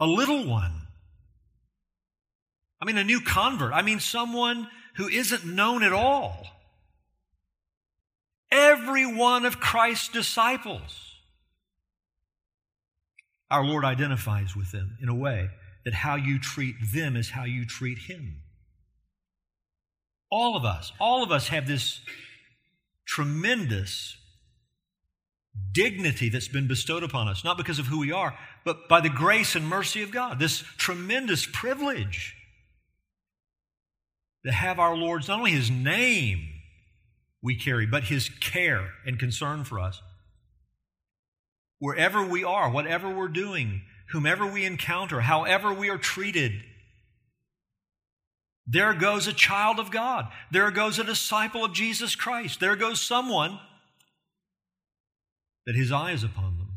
a 0.00 0.06
little 0.06 0.46
one. 0.46 0.81
I 2.82 2.84
mean, 2.84 2.98
a 2.98 3.04
new 3.04 3.20
convert. 3.20 3.72
I 3.72 3.82
mean, 3.82 4.00
someone 4.00 4.66
who 4.96 5.08
isn't 5.08 5.46
known 5.46 5.84
at 5.84 5.92
all. 5.92 6.48
Every 8.50 9.06
one 9.06 9.44
of 9.44 9.60
Christ's 9.60 10.08
disciples. 10.08 11.20
Our 13.52 13.64
Lord 13.64 13.84
identifies 13.84 14.56
with 14.56 14.72
them 14.72 14.98
in 15.00 15.08
a 15.08 15.14
way 15.14 15.48
that 15.84 15.94
how 15.94 16.16
you 16.16 16.40
treat 16.40 16.74
them 16.92 17.14
is 17.14 17.30
how 17.30 17.44
you 17.44 17.64
treat 17.64 17.98
Him. 17.98 18.42
All 20.28 20.56
of 20.56 20.64
us, 20.64 20.92
all 20.98 21.22
of 21.22 21.30
us 21.30 21.48
have 21.48 21.68
this 21.68 22.00
tremendous 23.06 24.16
dignity 25.70 26.30
that's 26.30 26.48
been 26.48 26.66
bestowed 26.66 27.04
upon 27.04 27.28
us, 27.28 27.44
not 27.44 27.58
because 27.58 27.78
of 27.78 27.86
who 27.86 28.00
we 28.00 28.10
are, 28.10 28.36
but 28.64 28.88
by 28.88 29.00
the 29.00 29.08
grace 29.08 29.54
and 29.54 29.68
mercy 29.68 30.02
of 30.02 30.10
God. 30.10 30.40
This 30.40 30.64
tremendous 30.78 31.46
privilege 31.46 32.34
to 34.44 34.52
have 34.52 34.78
our 34.78 34.96
Lord's, 34.96 35.28
not 35.28 35.38
only 35.38 35.52
His 35.52 35.70
name 35.70 36.48
we 37.42 37.56
carry, 37.56 37.86
but 37.86 38.04
His 38.04 38.28
care 38.28 38.90
and 39.06 39.18
concern 39.18 39.64
for 39.64 39.78
us. 39.78 40.00
Wherever 41.78 42.24
we 42.24 42.44
are, 42.44 42.70
whatever 42.70 43.12
we're 43.12 43.28
doing, 43.28 43.82
whomever 44.10 44.46
we 44.46 44.64
encounter, 44.64 45.22
however 45.22 45.72
we 45.72 45.88
are 45.88 45.98
treated, 45.98 46.52
there 48.66 48.94
goes 48.94 49.26
a 49.26 49.32
child 49.32 49.80
of 49.80 49.90
God. 49.90 50.28
There 50.52 50.70
goes 50.70 50.98
a 50.98 51.04
disciple 51.04 51.64
of 51.64 51.72
Jesus 51.72 52.14
Christ. 52.14 52.60
There 52.60 52.76
goes 52.76 53.00
someone 53.00 53.58
that 55.66 55.74
His 55.74 55.90
eye 55.90 56.12
is 56.12 56.22
upon 56.22 56.58
them, 56.58 56.68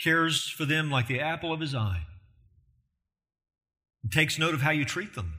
cares 0.00 0.48
for 0.48 0.64
them 0.64 0.90
like 0.90 1.06
the 1.06 1.20
apple 1.20 1.52
of 1.52 1.60
His 1.60 1.74
eye, 1.74 2.02
and 4.02 4.12
takes 4.12 4.38
note 4.38 4.54
of 4.54 4.62
how 4.62 4.70
you 4.70 4.84
treat 4.84 5.14
them. 5.14 5.34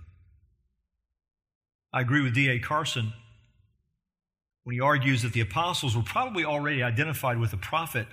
I 1.95 2.01
agree 2.01 2.21
with 2.21 2.35
D.A. 2.35 2.59
Carson 2.59 3.13
when 4.65 4.73
he 4.73 4.81
argues 4.81 5.21
that 5.21 5.31
the 5.31 5.39
apostles 5.39 5.95
were 5.95 6.03
probably 6.03 6.43
already 6.43 6.83
identified 6.83 7.39
with 7.39 7.51
the 7.51 7.57
prophet 7.57 8.05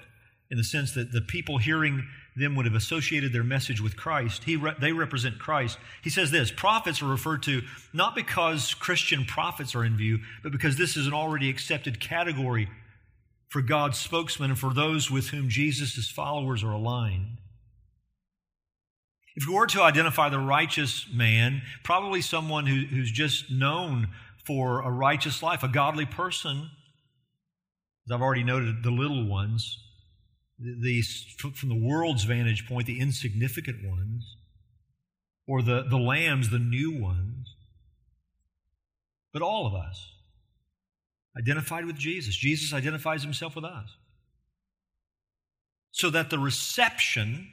in 0.53 0.57
the 0.57 0.63
sense 0.63 0.93
that 0.93 1.11
the 1.11 1.21
people 1.21 1.59
hearing 1.59 2.07
them 2.37 2.55
would 2.55 2.65
have 2.65 2.77
associated 2.77 3.33
their 3.33 3.43
message 3.43 3.81
with 3.81 3.97
Christ. 3.97 4.45
He 4.45 4.55
re- 4.55 4.77
they 4.81 4.93
represent 4.93 5.41
Christ. 5.41 5.79
He 6.01 6.11
says 6.11 6.31
this 6.31 6.53
prophets 6.53 7.03
are 7.03 7.07
referred 7.07 7.43
to 7.45 7.63
not 7.93 8.15
because 8.15 8.73
Christian 8.73 9.25
prophets 9.25 9.75
are 9.75 9.85
in 9.85 9.97
view, 9.97 10.21
but 10.45 10.53
because 10.53 10.77
this 10.77 10.97
is 10.97 11.09
an 11.09 11.13
already 11.13 11.51
accepted 11.51 11.99
category 11.99 12.69
for 13.49 13.63
God's 13.63 13.99
spokesman 13.99 14.51
and 14.51 14.59
for 14.59 14.73
those 14.73 15.11
with 15.11 15.31
whom 15.31 15.49
Jesus' 15.49 16.09
followers 16.09 16.63
are 16.63 16.73
aligned. 16.73 17.39
If 19.35 19.47
we 19.47 19.55
were 19.55 19.67
to 19.69 19.83
identify 19.83 20.29
the 20.29 20.39
righteous 20.39 21.07
man, 21.13 21.63
probably 21.83 22.21
someone 22.21 22.67
who, 22.67 22.87
who's 22.87 23.11
just 23.11 23.51
known 23.51 24.09
for 24.45 24.81
a 24.83 24.91
righteous 24.91 25.43
life, 25.43 25.63
a 25.63 25.69
godly 25.69 26.05
person, 26.07 26.71
as 28.07 28.13
I've 28.13 28.21
already 28.21 28.45
noted, 28.45 28.83
the 28.83 28.91
little 28.91 29.27
ones, 29.27 29.79
these 30.59 31.27
from 31.55 31.69
the 31.69 31.81
world's 31.81 32.25
vantage 32.25 32.69
point, 32.69 32.87
the 32.87 33.01
insignificant 33.01 33.79
ones. 33.89 34.37
or 35.47 35.63
the, 35.63 35.83
the 35.83 35.99
lambs, 35.99 36.51
the 36.51 36.59
new 36.59 37.01
ones, 37.01 37.57
but 39.33 39.43
all 39.43 39.67
of 39.67 39.75
us 39.75 40.13
identified 41.37 41.85
with 41.85 41.97
Jesus. 41.97 42.37
Jesus 42.37 42.73
identifies 42.73 43.23
himself 43.23 43.57
with 43.57 43.65
us. 43.65 43.97
So 45.91 46.11
that 46.11 46.31
the 46.31 46.39
reception 46.39 47.49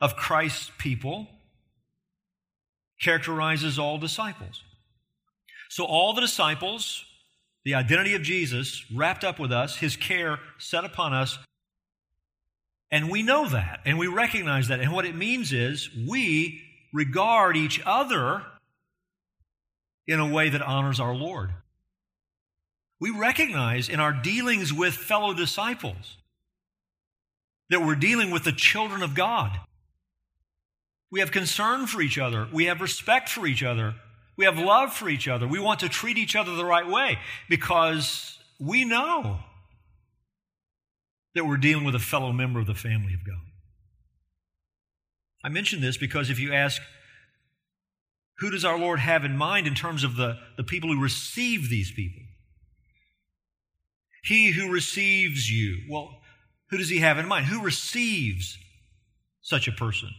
of 0.00 0.16
Christ's 0.16 0.70
people 0.78 1.28
characterizes 3.00 3.78
all 3.78 3.98
disciples. 3.98 4.62
So, 5.68 5.84
all 5.84 6.14
the 6.14 6.20
disciples, 6.20 7.04
the 7.64 7.74
identity 7.74 8.14
of 8.14 8.22
Jesus 8.22 8.84
wrapped 8.94 9.24
up 9.24 9.38
with 9.38 9.52
us, 9.52 9.76
his 9.76 9.96
care 9.96 10.38
set 10.58 10.84
upon 10.84 11.12
us, 11.12 11.38
and 12.90 13.10
we 13.10 13.22
know 13.22 13.48
that 13.48 13.80
and 13.84 13.98
we 13.98 14.06
recognize 14.06 14.68
that. 14.68 14.80
And 14.80 14.92
what 14.92 15.04
it 15.04 15.14
means 15.14 15.52
is 15.52 15.90
we 16.08 16.62
regard 16.92 17.56
each 17.56 17.80
other 17.84 18.42
in 20.06 20.20
a 20.20 20.28
way 20.28 20.48
that 20.48 20.62
honors 20.62 21.00
our 21.00 21.14
Lord. 21.14 21.50
We 23.00 23.10
recognize 23.10 23.88
in 23.88 24.00
our 24.00 24.12
dealings 24.12 24.72
with 24.72 24.94
fellow 24.94 25.34
disciples 25.34 26.16
that 27.68 27.82
we're 27.82 27.96
dealing 27.96 28.30
with 28.30 28.44
the 28.44 28.52
children 28.52 29.02
of 29.02 29.14
God. 29.14 29.58
We 31.10 31.20
have 31.20 31.30
concern 31.30 31.86
for 31.86 32.00
each 32.02 32.18
other. 32.18 32.48
We 32.52 32.64
have 32.66 32.80
respect 32.80 33.28
for 33.28 33.46
each 33.46 33.62
other. 33.62 33.94
We 34.36 34.44
have 34.44 34.58
love 34.58 34.92
for 34.92 35.08
each 35.08 35.28
other. 35.28 35.46
We 35.46 35.58
want 35.58 35.80
to 35.80 35.88
treat 35.88 36.18
each 36.18 36.36
other 36.36 36.54
the 36.54 36.64
right 36.64 36.86
way 36.86 37.18
because 37.48 38.38
we 38.58 38.84
know 38.84 39.38
that 41.34 41.46
we're 41.46 41.56
dealing 41.56 41.84
with 41.84 41.94
a 41.94 42.00
fellow 42.00 42.32
member 42.32 42.60
of 42.60 42.66
the 42.66 42.74
family 42.74 43.14
of 43.14 43.24
God. 43.24 43.40
I 45.44 45.48
mention 45.48 45.80
this 45.80 45.96
because 45.96 46.28
if 46.28 46.40
you 46.40 46.52
ask, 46.52 46.82
who 48.38 48.50
does 48.50 48.64
our 48.64 48.78
Lord 48.78 48.98
have 48.98 49.24
in 49.24 49.36
mind 49.36 49.66
in 49.66 49.74
terms 49.74 50.04
of 50.04 50.16
the, 50.16 50.38
the 50.56 50.64
people 50.64 50.92
who 50.92 51.00
receive 51.00 51.70
these 51.70 51.90
people? 51.90 52.22
He 54.24 54.50
who 54.50 54.72
receives 54.72 55.50
you. 55.50 55.84
Well, 55.88 56.20
who 56.70 56.78
does 56.78 56.88
he 56.88 56.98
have 56.98 57.16
in 57.16 57.28
mind? 57.28 57.46
Who 57.46 57.62
receives 57.62 58.58
such 59.40 59.68
a 59.68 59.72
person? 59.72 60.10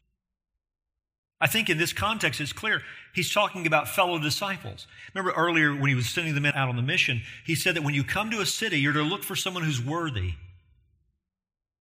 I 1.40 1.48
think 1.48 1.70
in 1.70 1.78
this 1.78 1.94
context, 1.94 2.42
it's 2.42 2.54
clear 2.54 2.82
he's 3.14 3.32
talking 3.32 3.68
about 3.68 3.88
fellow 3.88 4.18
disciples. 4.18 4.88
Remember 5.14 5.38
earlier 5.38 5.76
when 5.76 5.90
he 5.90 5.96
was 5.96 6.10
sending 6.10 6.34
the 6.34 6.42
men 6.42 6.54
out 6.56 6.70
on 6.70 6.76
the 6.76 6.82
mission, 6.82 7.22
he 7.46 7.54
said 7.54 7.76
that 7.76 7.84
when 7.84 7.94
you 7.94 8.04
come 8.04 8.32
to 8.32 8.42
a 8.42 8.46
city, 8.46 8.80
you're 8.80 8.94
to 8.94 9.04
look 9.04 9.24
for 9.24 9.36
someone 9.36 9.64
who's 9.64 9.82
worthy. 9.82 10.34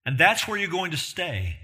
And 0.04 0.18
that's 0.18 0.46
where 0.46 0.58
you're 0.58 0.68
going 0.68 0.90
to 0.90 0.96
stay. 0.96 1.56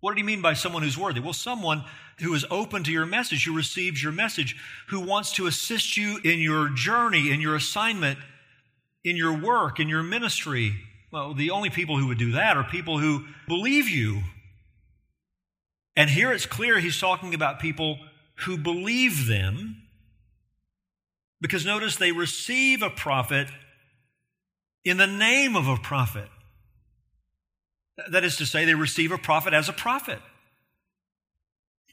What 0.00 0.14
did 0.14 0.18
he 0.18 0.26
mean 0.26 0.42
by 0.42 0.54
someone 0.54 0.82
who's 0.82 0.98
worthy? 0.98 1.20
Well, 1.20 1.32
someone 1.32 1.84
who 2.20 2.34
is 2.34 2.44
open 2.50 2.84
to 2.84 2.92
your 2.92 3.06
message, 3.06 3.46
who 3.46 3.56
receives 3.56 4.02
your 4.02 4.12
message, 4.12 4.56
who 4.88 5.00
wants 5.00 5.32
to 5.34 5.46
assist 5.46 5.96
you 5.96 6.18
in 6.22 6.40
your 6.40 6.68
journey, 6.68 7.30
in 7.30 7.40
your 7.40 7.56
assignment, 7.56 8.18
in 9.04 9.16
your 9.16 9.32
work, 9.32 9.80
in 9.80 9.88
your 9.88 10.02
ministry. 10.02 10.74
Well, 11.10 11.32
the 11.32 11.50
only 11.50 11.70
people 11.70 11.96
who 11.98 12.08
would 12.08 12.18
do 12.18 12.32
that 12.32 12.56
are 12.56 12.64
people 12.64 12.98
who 12.98 13.24
believe 13.48 13.88
you, 13.88 14.22
and 15.96 16.10
here 16.10 16.32
it's 16.32 16.46
clear 16.46 16.78
he's 16.78 16.98
talking 16.98 17.34
about 17.34 17.60
people 17.60 17.98
who 18.46 18.56
believe 18.56 19.26
them, 19.26 19.82
because 21.40 21.64
notice 21.64 21.96
they 21.96 22.12
receive 22.12 22.82
a 22.82 22.90
prophet 22.90 23.48
in 24.84 24.96
the 24.96 25.06
name 25.06 25.56
of 25.56 25.68
a 25.68 25.76
prophet. 25.76 26.28
That 28.10 28.24
is 28.24 28.36
to 28.38 28.46
say, 28.46 28.64
they 28.64 28.74
receive 28.74 29.12
a 29.12 29.18
prophet 29.18 29.54
as 29.54 29.68
a 29.68 29.72
prophet. 29.72 30.18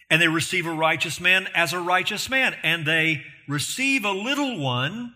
And 0.09 0.21
they 0.21 0.27
receive 0.27 0.65
a 0.65 0.73
righteous 0.73 1.21
man 1.21 1.47
as 1.53 1.73
a 1.73 1.79
righteous 1.79 2.29
man. 2.29 2.55
And 2.63 2.85
they 2.85 3.23
receive 3.47 4.03
a 4.03 4.11
little 4.11 4.57
one 4.59 5.13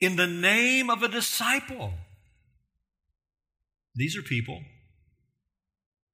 in 0.00 0.16
the 0.16 0.26
name 0.26 0.88
of 0.88 1.02
a 1.02 1.08
disciple. 1.08 1.92
These 3.94 4.16
are 4.16 4.22
people 4.22 4.60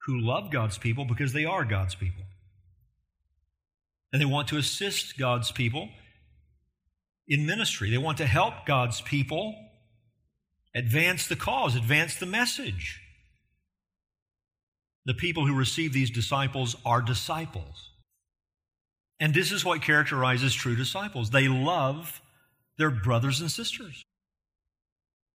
who 0.05 0.19
love 0.19 0.51
God's 0.51 0.77
people 0.77 1.05
because 1.05 1.33
they 1.33 1.45
are 1.45 1.63
God's 1.63 1.95
people. 1.95 2.23
And 4.11 4.21
they 4.21 4.25
want 4.25 4.47
to 4.49 4.57
assist 4.57 5.17
God's 5.17 5.51
people 5.51 5.89
in 7.27 7.45
ministry. 7.45 7.89
They 7.89 7.97
want 7.97 8.17
to 8.19 8.25
help 8.25 8.65
God's 8.65 9.01
people 9.01 9.55
advance 10.75 11.27
the 11.27 11.35
cause, 11.35 11.75
advance 11.75 12.15
the 12.15 12.25
message. 12.25 13.01
The 15.05 15.13
people 15.13 15.45
who 15.45 15.55
receive 15.55 15.93
these 15.93 16.11
disciples 16.11 16.75
are 16.85 17.01
disciples. 17.01 17.91
And 19.19 19.33
this 19.33 19.51
is 19.51 19.63
what 19.63 19.81
characterizes 19.81 20.53
true 20.53 20.75
disciples. 20.75 21.29
They 21.29 21.47
love 21.47 22.21
their 22.77 22.89
brothers 22.89 23.41
and 23.41 23.49
sisters. 23.49 24.03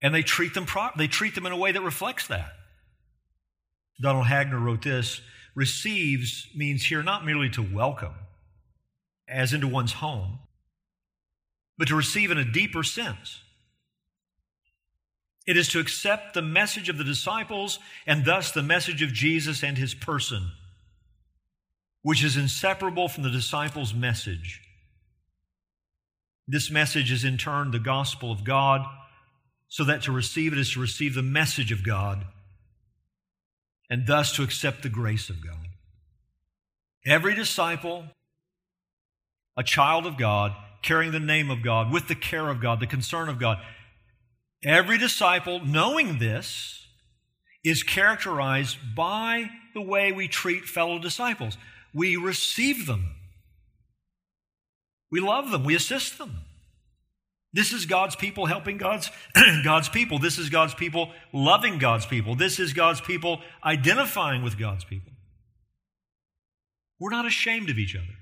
And 0.02 0.14
they 0.14 0.24
treat 0.24 0.54
them 0.54 0.66
pro- 0.66 0.90
they 0.98 1.08
treat 1.08 1.36
them 1.36 1.46
in 1.46 1.52
a 1.52 1.58
way 1.58 1.72
that 1.72 1.82
reflects 1.82 2.28
that. 2.28 2.57
Donald 4.00 4.28
Hagner 4.28 4.60
wrote 4.60 4.84
this 4.84 5.22
receives 5.56 6.48
means 6.56 6.86
here 6.86 7.02
not 7.02 7.26
merely 7.26 7.50
to 7.50 7.64
welcome, 7.64 8.14
as 9.28 9.54
into 9.54 9.68
one's 9.68 9.94
home, 9.94 10.40
but 11.78 11.88
to 11.88 11.96
receive 11.96 12.30
in 12.30 12.38
a 12.38 12.46
deeper 12.46 12.84
sense. 12.84 13.42
It 15.48 15.58
is 15.58 15.70
to 15.70 15.80
accept 15.80 16.34
the 16.34 16.42
message 16.42 16.90
of 16.90 16.98
the 16.98 17.04
disciples 17.04 17.80
and 18.06 18.26
thus 18.26 18.52
the 18.52 18.62
message 18.62 19.02
of 19.02 19.14
Jesus 19.14 19.64
and 19.64 19.78
his 19.78 19.96
person, 19.96 20.52
which 22.04 22.24
is 22.24 22.38
inseparable 22.38 23.08
from 23.08 23.24
the 23.24 23.30
disciples' 23.32 23.94
message. 23.94 24.62
This 26.48 26.70
message 26.70 27.12
is 27.12 27.24
in 27.24 27.38
turn 27.38 27.72
the 27.72 27.80
gospel 27.80 28.32
of 28.32 28.44
God, 28.44 28.86
so 29.70 29.84
that 29.86 30.04
to 30.04 30.12
receive 30.12 30.54
it 30.54 30.60
is 30.60 30.74
to 30.74 30.80
receive 30.80 31.16
the 31.16 31.24
message 31.24 31.72
of 31.72 31.84
God 31.84 32.26
and 33.90 34.06
thus 34.06 34.34
to 34.34 34.44
accept 34.44 34.84
the 34.84 34.90
grace 34.90 35.30
of 35.30 35.44
God. 35.44 35.68
Every 37.06 37.36
disciple, 37.36 38.06
a 39.56 39.64
child 39.64 40.06
of 40.06 40.18
God, 40.18 40.54
carrying 40.82 41.12
the 41.12 41.20
name 41.20 41.50
of 41.50 41.64
God, 41.64 41.92
with 41.92 42.08
the 42.08 42.16
care 42.16 42.50
of 42.50 42.62
God, 42.62 42.80
the 42.80 42.88
concern 42.88 43.30
of 43.30 43.40
God, 43.40 43.60
every 44.64 44.98
disciple, 44.98 45.64
knowing 45.66 46.20
this, 46.20 46.86
is 47.64 47.84
characterized 47.84 48.78
by 48.96 49.50
the 49.74 49.82
way 49.82 50.12
we 50.12 50.28
treat 50.28 50.66
fellow 50.66 51.00
disciples. 51.00 51.58
We 51.94 52.16
receive 52.16 52.86
them, 52.86 53.16
we 55.10 55.20
love 55.20 55.52
them, 55.52 55.64
we 55.64 55.76
assist 55.76 56.18
them. 56.18 56.42
This 57.58 57.74
is 57.74 57.88
God's 57.88 58.16
people 58.16 58.46
helping 58.46 58.78
God's, 58.78 59.10
God's 59.64 59.90
people. 59.90 60.20
This 60.20 60.38
is 60.38 60.52
God's 60.52 60.76
people 60.76 61.10
loving 61.34 61.80
God's 61.80 62.06
people. 62.06 62.36
This 62.36 62.60
is 62.60 62.72
God's 62.72 63.02
people 63.02 63.42
identifying 63.66 64.44
with 64.44 64.60
God's 64.60 64.84
people. 64.84 65.12
We're 67.00 67.10
not 67.10 67.26
ashamed 67.26 67.72
of 67.72 67.80
each 67.80 67.96
other. 67.96 68.14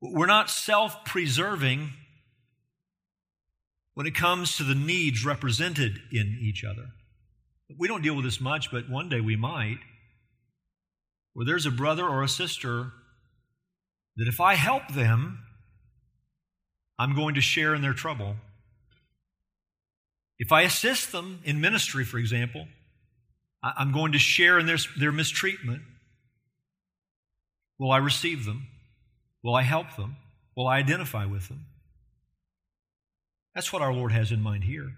We're 0.00 0.24
not 0.24 0.48
self 0.48 1.04
preserving 1.04 1.90
when 3.92 4.06
it 4.06 4.14
comes 4.14 4.56
to 4.56 4.62
the 4.62 4.74
needs 4.74 5.22
represented 5.22 5.98
in 6.10 6.38
each 6.40 6.64
other. 6.64 6.86
We 7.78 7.88
don't 7.88 8.00
deal 8.00 8.16
with 8.16 8.24
this 8.24 8.40
much, 8.40 8.70
but 8.70 8.88
one 8.88 9.10
day 9.10 9.20
we 9.20 9.36
might. 9.36 9.80
Where 11.34 11.44
there's 11.44 11.66
a 11.66 11.70
brother 11.70 12.08
or 12.08 12.22
a 12.22 12.28
sister 12.28 12.92
that 14.16 14.28
if 14.28 14.40
I 14.40 14.54
help 14.54 14.94
them, 14.94 15.40
I'm 16.98 17.14
going 17.14 17.34
to 17.34 17.40
share 17.40 17.74
in 17.74 17.82
their 17.82 17.92
trouble. 17.92 18.36
If 20.38 20.52
I 20.52 20.62
assist 20.62 21.12
them 21.12 21.40
in 21.44 21.60
ministry, 21.60 22.04
for 22.04 22.18
example, 22.18 22.66
I'm 23.62 23.92
going 23.92 24.12
to 24.12 24.18
share 24.18 24.58
in 24.58 24.66
their, 24.66 24.78
their 24.98 25.12
mistreatment. 25.12 25.82
Will 27.78 27.90
I 27.90 27.96
receive 27.98 28.44
them? 28.44 28.66
Will 29.42 29.54
I 29.54 29.62
help 29.62 29.96
them? 29.96 30.16
Will 30.56 30.66
I 30.66 30.78
identify 30.78 31.24
with 31.24 31.48
them? 31.48 31.66
That's 33.54 33.72
what 33.72 33.82
our 33.82 33.92
Lord 33.92 34.12
has 34.12 34.32
in 34.32 34.40
mind 34.40 34.64
here. 34.64 34.92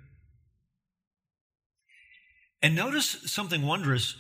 And 2.63 2.75
notice 2.75 3.19
something 3.27 3.63
wondrous. 3.63 4.17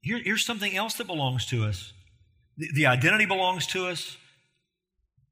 Here, 0.00 0.20
here's 0.22 0.44
something 0.44 0.76
else 0.76 0.94
that 0.94 1.06
belongs 1.06 1.46
to 1.46 1.64
us. 1.64 1.92
The, 2.56 2.68
the 2.74 2.86
identity 2.86 3.26
belongs 3.26 3.66
to 3.68 3.86
us 3.86 4.16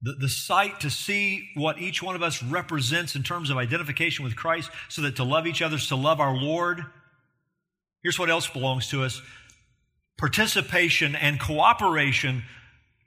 the, 0.04 0.12
the 0.20 0.28
sight 0.28 0.80
to 0.80 0.90
see 0.90 1.48
what 1.54 1.78
each 1.78 2.02
one 2.02 2.14
of 2.14 2.22
us 2.22 2.42
represents 2.42 3.16
in 3.16 3.22
terms 3.22 3.48
of 3.48 3.56
identification 3.56 4.22
with 4.22 4.36
Christ, 4.36 4.70
so 4.90 5.00
that 5.02 5.16
to 5.16 5.24
love 5.24 5.46
each 5.46 5.62
other 5.62 5.76
is 5.76 5.88
to 5.88 5.96
love 5.96 6.20
our 6.20 6.36
Lord. 6.36 6.84
Here's 8.02 8.18
what 8.18 8.28
else 8.28 8.46
belongs 8.46 8.88
to 8.90 9.02
us 9.02 9.20
participation 10.18 11.16
and 11.16 11.40
cooperation 11.40 12.42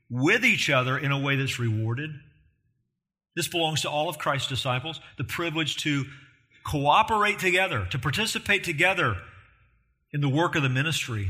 with 0.09 0.43
each 0.43 0.69
other 0.69 0.97
in 0.97 1.11
a 1.11 1.19
way 1.19 1.35
that's 1.35 1.59
rewarded. 1.59 2.09
This 3.35 3.47
belongs 3.47 3.81
to 3.81 3.89
all 3.89 4.09
of 4.09 4.17
Christ's 4.17 4.49
disciples 4.49 4.99
the 5.19 5.23
privilege 5.23 5.77
to 5.77 6.05
cooperate 6.65 7.37
together, 7.37 7.85
to 7.91 7.99
participate 7.99 8.63
together 8.63 9.17
in 10.11 10.21
the 10.21 10.29
work 10.29 10.55
of 10.55 10.63
the 10.63 10.69
ministry. 10.69 11.29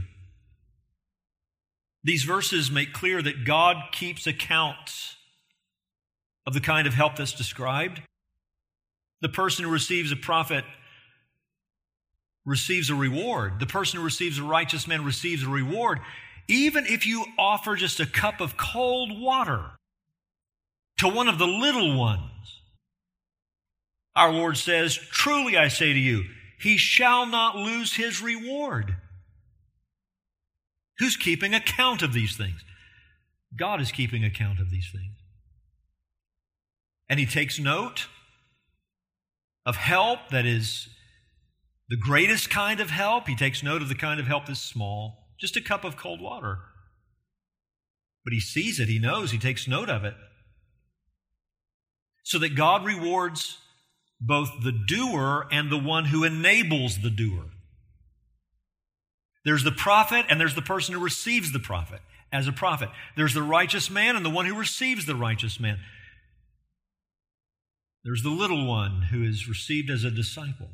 These 2.03 2.23
verses 2.23 2.71
make 2.71 2.93
clear 2.93 3.21
that 3.21 3.43
God 3.43 3.91
keeps 3.91 4.25
account 4.25 5.16
of 6.47 6.53
the 6.53 6.61
kind 6.61 6.87
of 6.87 6.93
help 6.93 7.17
that's 7.17 7.33
described. 7.33 8.01
The 9.21 9.29
person 9.29 9.65
who 9.65 9.71
receives 9.71 10.13
a 10.13 10.15
prophet 10.15 10.63
receives 12.45 12.89
a 12.89 12.95
reward. 12.95 13.59
The 13.59 13.65
person 13.65 13.99
who 13.99 14.05
receives 14.05 14.39
a 14.39 14.43
righteous 14.43 14.87
man 14.87 15.03
receives 15.03 15.43
a 15.43 15.49
reward. 15.49 15.99
Even 16.47 16.85
if 16.85 17.05
you 17.05 17.25
offer 17.37 17.75
just 17.75 17.99
a 17.99 18.05
cup 18.05 18.39
of 18.39 18.55
cold 18.55 19.19
water 19.19 19.65
to 20.99 21.09
one 21.09 21.27
of 21.27 21.37
the 21.37 21.45
little 21.45 21.99
ones, 21.99 22.61
our 24.15 24.31
Lord 24.31 24.57
says, 24.57 24.95
Truly 24.95 25.57
I 25.57 25.67
say 25.67 25.91
to 25.91 25.99
you, 25.99 26.23
he 26.59 26.77
shall 26.77 27.25
not 27.25 27.57
lose 27.57 27.95
his 27.95 28.21
reward. 28.21 28.95
Who's 30.99 31.17
keeping 31.17 31.53
account 31.53 32.01
of 32.01 32.13
these 32.13 32.37
things? 32.37 32.63
God 33.55 33.81
is 33.81 33.91
keeping 33.91 34.23
account 34.23 34.59
of 34.59 34.71
these 34.71 34.89
things. 34.91 35.17
And 37.09 37.19
he 37.19 37.25
takes 37.25 37.59
note 37.59 38.07
of 39.65 39.75
help 39.75 40.29
that 40.31 40.45
is 40.45 40.89
the 41.89 41.97
greatest 41.97 42.49
kind 42.49 42.79
of 42.79 42.89
help. 42.89 43.27
He 43.27 43.35
takes 43.35 43.63
note 43.63 43.81
of 43.81 43.89
the 43.89 43.95
kind 43.95 44.19
of 44.19 44.27
help 44.27 44.45
that's 44.45 44.61
small, 44.61 45.29
just 45.39 45.55
a 45.55 45.61
cup 45.61 45.83
of 45.83 45.95
cold 45.97 46.21
water. 46.21 46.59
But 48.25 48.33
he 48.33 48.39
sees 48.39 48.79
it, 48.79 48.89
he 48.89 48.99
knows, 48.99 49.31
he 49.31 49.37
takes 49.37 49.67
note 49.67 49.89
of 49.89 50.03
it. 50.03 50.15
So 52.23 52.39
that 52.39 52.55
God 52.55 52.85
rewards 52.85 53.57
both 54.19 54.49
the 54.63 54.73
doer 54.73 55.47
and 55.49 55.71
the 55.71 55.77
one 55.77 56.05
who 56.05 56.25
enables 56.25 56.99
the 57.01 57.09
doer. 57.09 57.45
There's 59.45 59.63
the 59.63 59.71
prophet 59.71 60.25
and 60.29 60.41
there's 60.41 60.55
the 60.55 60.61
person 60.61 60.93
who 60.93 60.99
receives 60.99 61.53
the 61.53 61.59
prophet 61.59 62.01
as 62.33 62.47
a 62.47 62.51
prophet. 62.51 62.89
There's 63.15 63.33
the 63.33 63.43
righteous 63.43 63.89
man 63.89 64.17
and 64.17 64.25
the 64.25 64.29
one 64.29 64.45
who 64.45 64.55
receives 64.55 65.05
the 65.05 65.15
righteous 65.15 65.57
man. 65.57 65.79
There's 68.07 68.23
the 68.23 68.29
little 68.29 68.65
one 68.65 69.01
who 69.11 69.21
is 69.21 69.49
received 69.49 69.89
as 69.89 70.05
a 70.05 70.09
disciple. 70.09 70.69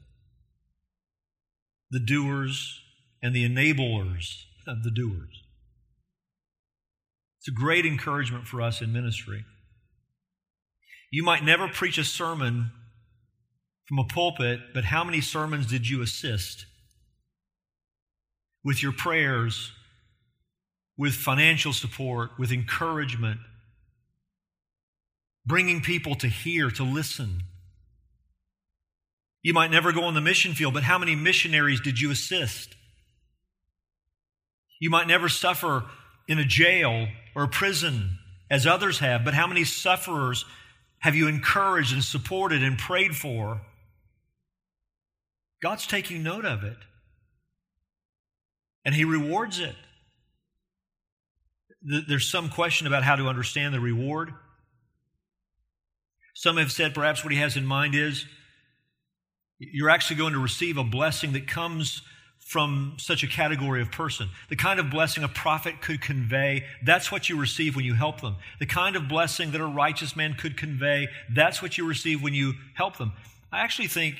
The 1.89 1.99
doers 1.99 2.79
and 3.23 3.35
the 3.35 3.49
enablers 3.49 4.43
of 4.67 4.83
the 4.83 4.91
doers. 4.91 5.41
It's 7.39 7.47
a 7.47 7.51
great 7.51 7.87
encouragement 7.87 8.45
for 8.45 8.61
us 8.61 8.83
in 8.83 8.93
ministry. 8.93 9.45
You 11.09 11.23
might 11.23 11.43
never 11.43 11.67
preach 11.67 11.97
a 11.97 12.03
sermon 12.03 12.69
from 13.85 13.97
a 13.97 14.05
pulpit, 14.05 14.59
but 14.75 14.83
how 14.83 15.03
many 15.03 15.19
sermons 15.19 15.65
did 15.65 15.89
you 15.89 16.03
assist? 16.03 16.67
With 18.63 18.83
your 18.83 18.93
prayers, 18.93 19.71
with 20.99 21.15
financial 21.15 21.73
support, 21.73 22.37
with 22.37 22.51
encouragement, 22.51 23.39
bringing 25.45 25.81
people 25.81 26.15
to 26.15 26.27
hear, 26.27 26.69
to 26.71 26.83
listen. 26.83 27.43
You 29.41 29.53
might 29.53 29.71
never 29.71 29.91
go 29.91 30.03
on 30.05 30.13
the 30.13 30.21
mission 30.21 30.53
field, 30.53 30.73
but 30.73 30.83
how 30.83 30.97
many 30.97 31.15
missionaries 31.15 31.81
did 31.81 31.99
you 31.99 32.11
assist? 32.11 32.75
You 34.79 34.89
might 34.89 35.07
never 35.07 35.29
suffer 35.29 35.83
in 36.27 36.39
a 36.39 36.45
jail 36.45 37.07
or 37.35 37.43
a 37.43 37.47
prison 37.47 38.19
as 38.49 38.65
others 38.65 38.99
have, 38.99 39.25
but 39.25 39.33
how 39.33 39.47
many 39.47 39.63
sufferers 39.63 40.45
have 40.99 41.15
you 41.15 41.27
encouraged 41.27 41.93
and 41.93 42.03
supported 42.03 42.63
and 42.63 42.77
prayed 42.77 43.15
for? 43.15 43.61
God's 45.61 45.87
taking 45.87 46.23
note 46.23 46.45
of 46.45 46.63
it, 46.63 46.77
and 48.85 48.95
He 48.95 49.03
rewards 49.03 49.59
it. 49.59 49.75
There's 51.81 52.29
some 52.29 52.49
question 52.49 52.87
about 52.87 53.03
how 53.03 53.17
to 53.17 53.27
understand 53.27 53.73
the 53.73 53.79
reward. 53.79 54.33
Some 56.33 56.57
have 56.57 56.71
said 56.71 56.93
perhaps 56.93 57.23
what 57.23 57.31
he 57.31 57.39
has 57.39 57.55
in 57.55 57.65
mind 57.65 57.95
is 57.95 58.25
you're 59.59 59.89
actually 59.89 60.17
going 60.17 60.33
to 60.33 60.39
receive 60.39 60.77
a 60.77 60.83
blessing 60.83 61.33
that 61.33 61.47
comes 61.47 62.01
from 62.39 62.95
such 62.97 63.23
a 63.23 63.27
category 63.27 63.81
of 63.81 63.91
person. 63.91 64.29
The 64.49 64.55
kind 64.55 64.79
of 64.79 64.89
blessing 64.89 65.23
a 65.23 65.27
prophet 65.27 65.81
could 65.81 66.01
convey, 66.01 66.65
that's 66.83 67.11
what 67.11 67.29
you 67.29 67.39
receive 67.39 67.75
when 67.75 67.85
you 67.85 67.93
help 67.93 68.21
them. 68.21 68.35
The 68.59 68.65
kind 68.65 68.95
of 68.95 69.07
blessing 69.07 69.51
that 69.51 69.61
a 69.61 69.65
righteous 69.65 70.15
man 70.15 70.33
could 70.33 70.57
convey, 70.57 71.07
that's 71.33 71.61
what 71.61 71.77
you 71.77 71.87
receive 71.87 72.21
when 72.21 72.33
you 72.33 72.53
help 72.75 72.97
them. 72.97 73.13
I 73.51 73.61
actually 73.61 73.87
think 73.87 74.15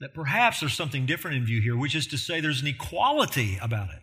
that 0.00 0.12
perhaps 0.12 0.60
there's 0.60 0.74
something 0.74 1.06
different 1.06 1.36
in 1.36 1.46
view 1.46 1.60
here, 1.60 1.76
which 1.76 1.94
is 1.94 2.06
to 2.08 2.18
say 2.18 2.40
there's 2.40 2.60
an 2.60 2.66
equality 2.66 3.58
about 3.62 3.90
it. 3.90 4.02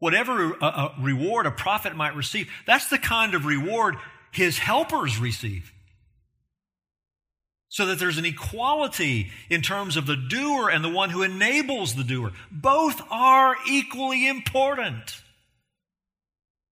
Whatever 0.00 0.52
a, 0.52 0.64
a 0.64 0.94
reward 1.00 1.46
a 1.46 1.50
prophet 1.50 1.96
might 1.96 2.14
receive, 2.14 2.48
that's 2.66 2.88
the 2.88 2.98
kind 2.98 3.34
of 3.34 3.46
reward 3.46 3.96
his 4.32 4.58
helpers 4.58 5.18
receive. 5.18 5.72
So 7.70 7.86
that 7.86 7.98
there's 7.98 8.18
an 8.18 8.24
equality 8.24 9.30
in 9.50 9.60
terms 9.60 9.96
of 9.96 10.06
the 10.06 10.16
doer 10.16 10.70
and 10.70 10.82
the 10.82 10.88
one 10.88 11.10
who 11.10 11.22
enables 11.22 11.94
the 11.94 12.04
doer. 12.04 12.32
Both 12.50 13.02
are 13.10 13.56
equally 13.68 14.26
important. 14.26 15.22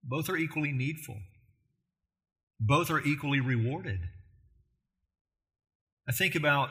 Both 0.02 0.30
are 0.30 0.36
equally 0.36 0.72
needful. 0.72 1.18
Both 2.58 2.90
are 2.90 3.00
equally 3.00 3.40
rewarded. 3.40 4.00
I 6.08 6.12
think 6.12 6.34
about 6.34 6.70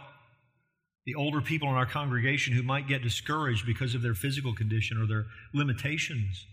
the 1.05 1.15
older 1.15 1.41
people 1.41 1.69
in 1.69 1.75
our 1.75 1.85
congregation 1.85 2.53
who 2.53 2.63
might 2.63 2.87
get 2.87 3.03
discouraged 3.03 3.65
because 3.65 3.93
of 3.93 4.01
their 4.01 4.15
physical 4.15 4.55
condition 4.55 4.99
or 4.99 5.05
their 5.05 5.25
limitations. 5.53 6.47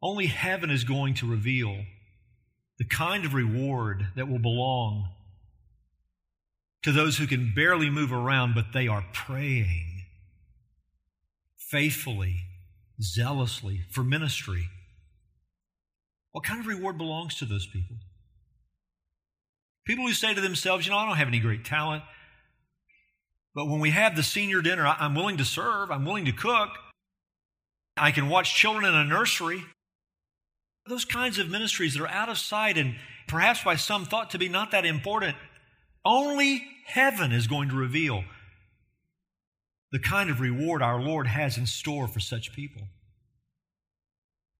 Only 0.00 0.26
heaven 0.26 0.70
is 0.70 0.84
going 0.84 1.14
to 1.14 1.26
reveal 1.26 1.84
the 2.78 2.84
kind 2.84 3.24
of 3.24 3.34
reward 3.34 4.06
that 4.16 4.28
will 4.28 4.38
belong 4.38 5.08
to 6.82 6.92
those 6.92 7.18
who 7.18 7.26
can 7.26 7.52
barely 7.54 7.88
move 7.88 8.12
around, 8.12 8.54
but 8.54 8.72
they 8.72 8.88
are 8.88 9.04
praying 9.12 10.04
faithfully, 11.56 12.44
zealously 13.00 13.82
for 13.90 14.02
ministry. 14.02 14.68
What 16.32 16.44
kind 16.44 16.60
of 16.60 16.66
reward 16.66 16.98
belongs 16.98 17.36
to 17.36 17.44
those 17.44 17.66
people? 17.66 17.96
People 19.84 20.06
who 20.06 20.12
say 20.12 20.34
to 20.34 20.40
themselves, 20.40 20.86
you 20.86 20.92
know, 20.92 20.98
I 20.98 21.06
don't 21.06 21.16
have 21.16 21.28
any 21.28 21.40
great 21.40 21.64
talent, 21.64 22.02
but 23.54 23.66
when 23.66 23.80
we 23.80 23.90
have 23.90 24.16
the 24.16 24.22
senior 24.22 24.62
dinner, 24.62 24.86
I'm 24.86 25.14
willing 25.14 25.36
to 25.38 25.44
serve, 25.44 25.90
I'm 25.90 26.04
willing 26.04 26.24
to 26.24 26.32
cook, 26.32 26.70
I 27.96 28.10
can 28.10 28.28
watch 28.28 28.54
children 28.54 28.84
in 28.84 28.94
a 28.94 29.04
nursery. 29.04 29.64
Those 30.86 31.04
kinds 31.04 31.38
of 31.38 31.48
ministries 31.48 31.94
that 31.94 32.02
are 32.02 32.08
out 32.08 32.28
of 32.28 32.38
sight 32.38 32.76
and 32.76 32.96
perhaps 33.28 33.62
by 33.62 33.76
some 33.76 34.04
thought 34.04 34.30
to 34.30 34.38
be 34.38 34.48
not 34.48 34.72
that 34.72 34.84
important, 34.84 35.36
only 36.04 36.64
heaven 36.86 37.32
is 37.32 37.46
going 37.46 37.68
to 37.68 37.76
reveal 37.76 38.24
the 39.92 39.98
kind 39.98 40.30
of 40.30 40.40
reward 40.40 40.82
our 40.82 41.00
Lord 41.00 41.26
has 41.26 41.56
in 41.56 41.66
store 41.66 42.08
for 42.08 42.18
such 42.18 42.52
people. 42.52 42.82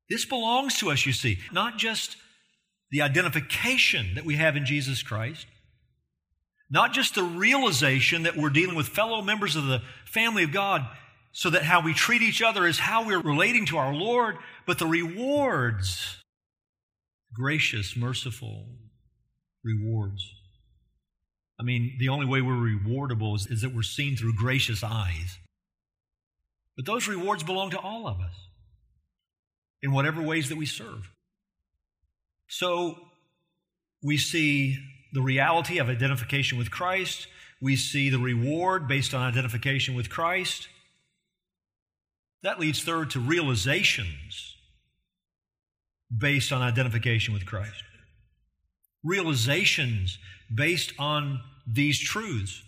This 0.08 0.24
belongs 0.24 0.78
to 0.78 0.90
us, 0.90 1.06
you 1.06 1.12
see, 1.12 1.38
not 1.52 1.78
just 1.78 2.16
the 2.90 3.00
identification 3.00 4.14
that 4.14 4.26
we 4.26 4.37
have 4.37 4.56
in 4.56 4.66
Jesus 4.66 5.02
Christ, 5.02 5.46
not 6.70 6.92
just 6.92 7.14
the 7.14 7.22
realization 7.24 8.22
that 8.24 8.37
we're 8.37 8.50
dealing 8.50 8.76
with 8.76 8.88
fellow 8.88 9.22
members 9.22 9.56
of 9.56 9.66
the 9.66 9.82
family 10.04 10.44
of 10.44 10.52
God, 10.52 10.87
so 11.33 11.51
that 11.51 11.62
how 11.62 11.81
we 11.83 11.95
treat 11.95 12.23
each 12.23 12.42
other 12.42 12.66
is 12.66 12.79
how 12.79 13.07
we're 13.07 13.21
relating 13.21 13.66
to 13.66 13.79
our 13.79 13.95
Lord, 13.95 14.37
but 14.66 14.79
the 14.79 14.87
rewards 14.87 16.23
gracious, 17.35 17.97
merciful 17.97 18.66
rewards. 19.64 20.35
I 21.59 21.64
mean, 21.64 21.97
the 21.99 22.09
only 22.09 22.27
way 22.27 22.42
we're 22.42 22.55
rewardable 22.55 23.35
is, 23.37 23.47
is 23.47 23.62
that 23.62 23.75
we're 23.75 23.83
seen 23.83 24.16
through 24.16 24.35
gracious 24.35 24.83
eyes. 24.83 25.38
But 26.77 26.87
those 26.87 27.09
rewards 27.09 27.42
belong 27.42 27.71
to 27.71 27.79
all 27.79 28.07
of 28.07 28.21
us 28.21 28.35
in 29.83 29.92
whatever 29.92 30.23
ways 30.23 30.49
that 30.49 30.59
we 30.59 30.66
serve. 30.66 31.11
So 32.49 32.99
we 34.03 34.16
see 34.16 34.79
the 35.12 35.23
reality 35.23 35.79
of 35.79 35.88
identification 35.88 36.59
with 36.59 36.71
Christ. 36.71 37.27
We 37.61 37.77
see 37.77 38.11
the 38.11 38.18
reward 38.18 38.88
based 38.88 39.14
on 39.14 39.23
identification 39.23 39.95
with 39.95 40.11
Christ. 40.11 40.68
That 42.42 42.59
leads 42.59 42.83
third 42.83 43.11
to 43.11 43.20
realizations 43.20 44.57
based 46.16 46.52
on 46.52 46.61
identification 46.61 47.33
with 47.33 47.46
Christ. 47.46 47.83
Realizations 49.05 50.18
based 50.52 50.92
on 50.98 51.40
these 51.66 51.98
truths. 51.98 52.62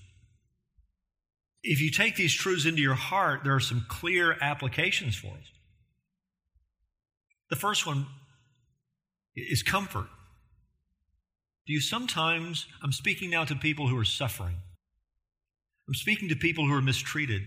If 1.63 1.81
you 1.81 1.91
take 1.91 2.17
these 2.17 2.35
truths 2.35 2.67
into 2.67 2.83
your 2.83 2.95
heart, 2.95 3.41
there 3.43 3.55
are 3.55 3.61
some 3.61 3.87
clear 3.89 4.37
applications 4.41 5.17
for 5.17 5.29
us. 5.29 5.51
The 7.51 7.57
first 7.57 7.87
one 7.87 8.07
is 9.37 9.63
comfort. 9.63 10.09
Do 11.67 11.73
you 11.73 11.81
sometimes, 11.81 12.67
I'm 12.83 12.93
speaking 12.93 13.31
now 13.31 13.45
to 13.45 13.55
people 13.55 13.89
who 13.89 13.99
are 13.99 14.05
suffering, 14.05 14.57
I'm 15.89 15.95
speaking 15.95 16.29
to 16.29 16.37
people 16.37 16.67
who 16.67 16.75
are 16.75 16.83
mistreated. 16.83 17.43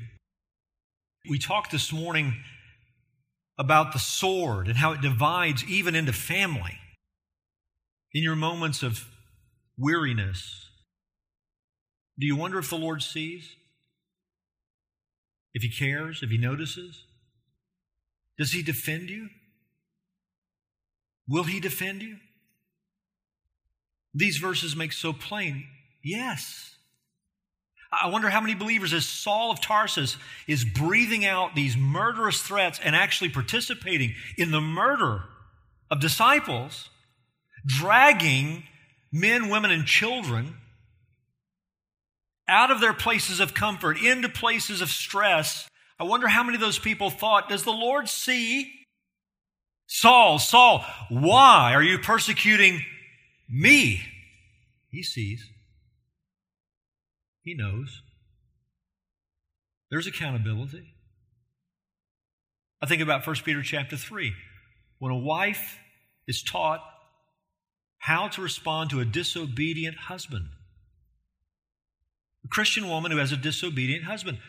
We 1.29 1.39
talked 1.39 1.71
this 1.71 1.91
morning 1.91 2.35
about 3.57 3.91
the 3.91 3.99
sword 3.99 4.67
and 4.67 4.77
how 4.77 4.93
it 4.93 5.01
divides 5.01 5.63
even 5.65 5.95
into 5.95 6.13
family. 6.13 6.79
In 8.13 8.23
your 8.23 8.35
moments 8.35 8.83
of 8.83 9.05
weariness, 9.77 10.69
do 12.17 12.25
you 12.25 12.35
wonder 12.35 12.59
if 12.59 12.69
the 12.69 12.77
Lord 12.77 13.01
sees? 13.01 13.55
If 15.53 15.63
He 15.63 15.69
cares? 15.69 16.21
If 16.23 16.29
He 16.29 16.37
notices? 16.37 17.03
Does 18.37 18.51
He 18.51 18.63
defend 18.63 19.09
you? 19.09 19.29
Will 21.27 21.43
He 21.43 21.59
defend 21.59 22.01
you? 22.01 22.17
These 24.13 24.37
verses 24.37 24.75
make 24.75 24.93
so 24.93 25.13
plain 25.13 25.67
yes. 26.03 26.76
I 27.91 28.10
wonder 28.10 28.30
how 28.30 28.41
many 28.41 28.54
believers, 28.54 28.93
as 28.93 29.06
Saul 29.06 29.52
of 29.52 29.62
Tarsus 29.62 30.17
is 30.45 30.65
breathing 30.65 31.26
out 31.26 31.56
these 31.56 31.78
murderous 31.78 32.41
threats 32.41 32.80
and 32.84 32.95
actually 32.95 33.30
participating 33.30 34.13
in 34.38 34.52
the 34.52 34.62
murder 34.62 35.23
of 35.89 36.02
disciples, 36.02 36.89
dragging 37.65 38.63
men, 39.12 39.50
women, 39.50 39.71
and 39.71 39.86
children 39.86 40.56
out 42.47 42.71
of 42.71 42.82
their 42.82 42.93
places 42.93 43.39
of 43.39 43.54
comfort 43.54 44.02
into 44.02 44.30
places 44.30 44.82
of 44.82 44.89
stress. 44.89 45.67
I 46.00 46.04
wonder 46.04 46.28
how 46.28 46.43
many 46.43 46.56
of 46.56 46.62
those 46.62 46.80
people 46.80 47.10
thought, 47.10 47.50
Does 47.50 47.63
the 47.63 47.71
Lord 47.71 48.10
see? 48.10 48.73
Saul, 49.88 50.38
Saul, 50.39 50.86
why 51.10 51.73
are 51.73 51.84
you 51.84 51.97
persecuting 51.97 52.84
me? 53.50 54.02
He 54.89 55.02
sees. 55.02 55.50
He 57.47 57.53
knows. 57.53 58.01
There's 59.89 60.05
accountability. 60.05 60.95
I 62.81 62.86
think 62.88 63.01
about 63.01 63.25
1 63.25 63.38
Peter 63.45 63.62
chapter 63.62 63.95
3. 63.95 64.33
When 64.99 65.13
a 65.13 65.17
wife 65.17 65.77
is 66.27 66.43
taught 66.43 66.81
how 67.99 68.27
to 68.27 68.41
respond 68.41 68.89
to 68.89 68.99
a 68.99 69.05
disobedient 69.05 69.95
husband, 69.95 70.47
a 72.43 72.49
Christian 72.49 72.89
woman 72.89 73.13
who 73.13 73.17
has 73.17 73.31
a 73.31 73.38
disobedient 73.38 74.03
husband, 74.03 74.39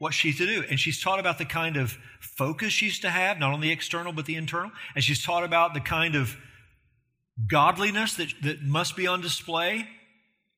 what 0.00 0.12
she's 0.12 0.38
to 0.38 0.46
do. 0.46 0.64
And 0.68 0.80
she's 0.80 1.00
taught 1.00 1.20
about 1.20 1.38
the 1.38 1.44
kind 1.44 1.76
of 1.76 1.96
focus 2.18 2.72
she's 2.72 2.98
to 2.98 3.10
have, 3.10 3.38
not 3.38 3.52
only 3.52 3.70
external, 3.70 4.12
but 4.12 4.26
the 4.26 4.34
internal. 4.34 4.72
And 4.96 5.04
she's 5.04 5.22
taught 5.22 5.44
about 5.44 5.72
the 5.72 5.80
kind 5.80 6.16
of 6.16 6.36
godliness 7.48 8.14
that, 8.14 8.34
that 8.42 8.62
must 8.62 8.96
be 8.96 9.06
on 9.06 9.20
display 9.20 9.86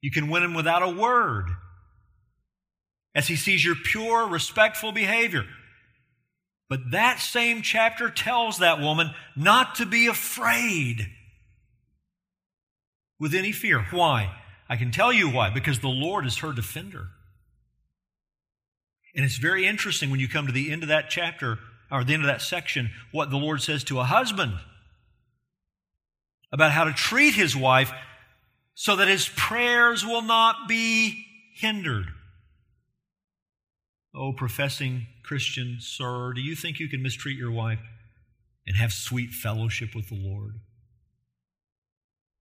you 0.00 0.10
can 0.10 0.28
win 0.28 0.42
him 0.42 0.54
without 0.54 0.82
a 0.82 0.88
word 0.88 1.48
as 3.14 3.28
he 3.28 3.36
sees 3.36 3.64
your 3.64 3.74
pure, 3.74 4.28
respectful 4.28 4.92
behavior. 4.92 5.44
But 6.68 6.90
that 6.90 7.20
same 7.20 7.62
chapter 7.62 8.10
tells 8.10 8.58
that 8.58 8.80
woman 8.80 9.10
not 9.36 9.76
to 9.76 9.86
be 9.86 10.06
afraid 10.06 11.08
with 13.18 13.34
any 13.34 13.52
fear. 13.52 13.86
Why? 13.90 14.34
I 14.68 14.76
can 14.76 14.90
tell 14.90 15.12
you 15.12 15.30
why. 15.30 15.50
Because 15.50 15.78
the 15.78 15.88
Lord 15.88 16.26
is 16.26 16.38
her 16.38 16.52
defender. 16.52 17.08
And 19.14 19.24
it's 19.24 19.38
very 19.38 19.66
interesting 19.66 20.10
when 20.10 20.20
you 20.20 20.28
come 20.28 20.46
to 20.46 20.52
the 20.52 20.70
end 20.70 20.82
of 20.82 20.88
that 20.90 21.08
chapter, 21.08 21.58
or 21.90 22.04
the 22.04 22.12
end 22.12 22.22
of 22.22 22.28
that 22.28 22.42
section, 22.42 22.90
what 23.12 23.30
the 23.30 23.38
Lord 23.38 23.62
says 23.62 23.82
to 23.84 24.00
a 24.00 24.04
husband 24.04 24.54
about 26.52 26.72
how 26.72 26.84
to 26.84 26.92
treat 26.92 27.34
his 27.34 27.56
wife 27.56 27.92
so 28.78 28.94
that 28.94 29.08
his 29.08 29.28
prayers 29.34 30.04
will 30.04 30.22
not 30.22 30.68
be 30.68 31.24
hindered. 31.54 32.08
Oh, 34.14 34.34
professing 34.34 35.06
Christian, 35.24 35.78
sir, 35.80 36.32
do 36.34 36.42
you 36.42 36.54
think 36.54 36.78
you 36.78 36.88
can 36.88 37.02
mistreat 37.02 37.38
your 37.38 37.50
wife 37.50 37.80
and 38.66 38.76
have 38.76 38.92
sweet 38.92 39.30
fellowship 39.30 39.94
with 39.94 40.08
the 40.08 40.14
Lord? 40.14 40.60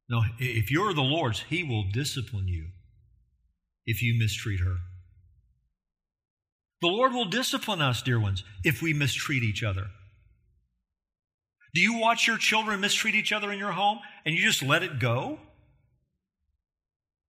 No, 0.09 0.23
if 0.37 0.69
you're 0.69 0.93
the 0.93 1.01
Lord's, 1.01 1.39
He 1.49 1.63
will 1.63 1.85
discipline 1.91 2.49
you 2.49 2.67
if 3.85 4.03
you 4.03 4.19
mistreat 4.19 4.59
her. 4.59 4.77
The 6.81 6.87
Lord 6.87 7.13
will 7.13 7.25
discipline 7.25 7.81
us, 7.81 8.01
dear 8.01 8.19
ones, 8.19 8.43
if 8.63 8.81
we 8.81 8.93
mistreat 8.93 9.41
each 9.41 9.63
other. 9.63 9.87
Do 11.73 11.81
you 11.81 11.97
watch 11.97 12.27
your 12.27 12.37
children 12.37 12.81
mistreat 12.81 13.15
each 13.15 13.31
other 13.31 13.51
in 13.51 13.59
your 13.59 13.71
home 13.71 13.99
and 14.25 14.35
you 14.35 14.43
just 14.43 14.61
let 14.61 14.83
it 14.83 14.99
go? 14.99 15.39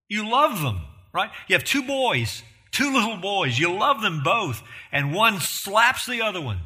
You 0.09 0.29
love 0.29 0.63
them, 0.63 0.81
right? 1.13 1.31
You 1.49 1.55
have 1.55 1.65
two 1.65 1.83
boys, 1.83 2.43
two 2.71 2.93
little 2.93 3.17
boys. 3.17 3.59
You 3.59 3.73
love 3.73 4.03
them 4.03 4.23
both, 4.23 4.63
and 4.93 5.15
one 5.15 5.41
slaps 5.41 6.07
the 6.07 6.23
other 6.23 6.41
one. 6.41 6.61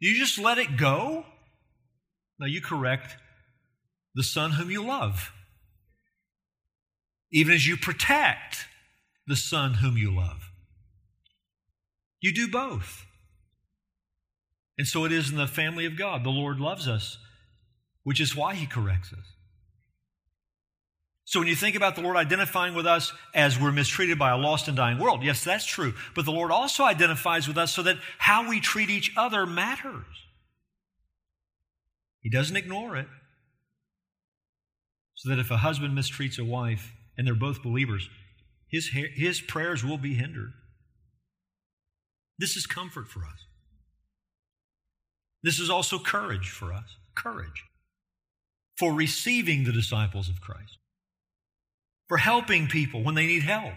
You 0.00 0.16
just 0.18 0.38
let 0.38 0.58
it 0.58 0.76
go? 0.76 1.24
Now 2.38 2.46
you 2.46 2.60
correct 2.60 3.16
the 4.14 4.22
son 4.22 4.52
whom 4.52 4.70
you 4.70 4.82
love, 4.84 5.32
even 7.32 7.52
as 7.54 7.66
you 7.66 7.76
protect 7.76 8.66
the 9.26 9.36
son 9.36 9.74
whom 9.74 9.96
you 9.96 10.14
love. 10.14 10.50
You 12.20 12.32
do 12.32 12.48
both. 12.48 13.04
And 14.76 14.86
so 14.86 15.04
it 15.04 15.12
is 15.12 15.30
in 15.30 15.36
the 15.36 15.46
family 15.46 15.86
of 15.86 15.98
God. 15.98 16.24
The 16.24 16.30
Lord 16.30 16.58
loves 16.60 16.86
us, 16.86 17.18
which 18.04 18.20
is 18.20 18.36
why 18.36 18.54
he 18.54 18.66
corrects 18.66 19.12
us. 19.12 19.34
So 21.28 21.40
when 21.40 21.48
you 21.48 21.54
think 21.54 21.76
about 21.76 21.94
the 21.94 22.00
Lord 22.00 22.16
identifying 22.16 22.72
with 22.72 22.86
us 22.86 23.12
as 23.34 23.60
we're 23.60 23.70
mistreated 23.70 24.18
by 24.18 24.30
a 24.30 24.38
lost 24.38 24.66
and 24.66 24.74
dying 24.74 24.98
world, 24.98 25.22
yes, 25.22 25.44
that's 25.44 25.66
true. 25.66 25.92
But 26.14 26.24
the 26.24 26.32
Lord 26.32 26.50
also 26.50 26.84
identifies 26.84 27.46
with 27.46 27.58
us 27.58 27.70
so 27.70 27.82
that 27.82 27.98
how 28.16 28.48
we 28.48 28.60
treat 28.60 28.88
each 28.88 29.12
other 29.14 29.44
matters. 29.44 30.06
He 32.22 32.30
doesn't 32.30 32.56
ignore 32.56 32.96
it. 32.96 33.08
So 35.16 35.28
that 35.28 35.38
if 35.38 35.50
a 35.50 35.58
husband 35.58 35.92
mistreats 35.98 36.38
a 36.38 36.44
wife 36.46 36.94
and 37.18 37.26
they're 37.26 37.34
both 37.34 37.62
believers, 37.62 38.08
his, 38.66 38.88
his 39.14 39.42
prayers 39.42 39.84
will 39.84 39.98
be 39.98 40.14
hindered. 40.14 40.54
This 42.38 42.56
is 42.56 42.64
comfort 42.66 43.06
for 43.06 43.20
us. 43.20 43.44
This 45.42 45.58
is 45.58 45.68
also 45.68 45.98
courage 45.98 46.48
for 46.48 46.72
us. 46.72 46.96
Courage 47.14 47.64
for 48.78 48.94
receiving 48.94 49.64
the 49.64 49.72
disciples 49.72 50.30
of 50.30 50.40
Christ 50.40 50.78
for 52.08 52.16
helping 52.16 52.66
people 52.66 53.02
when 53.02 53.14
they 53.14 53.26
need 53.26 53.42
help. 53.42 53.74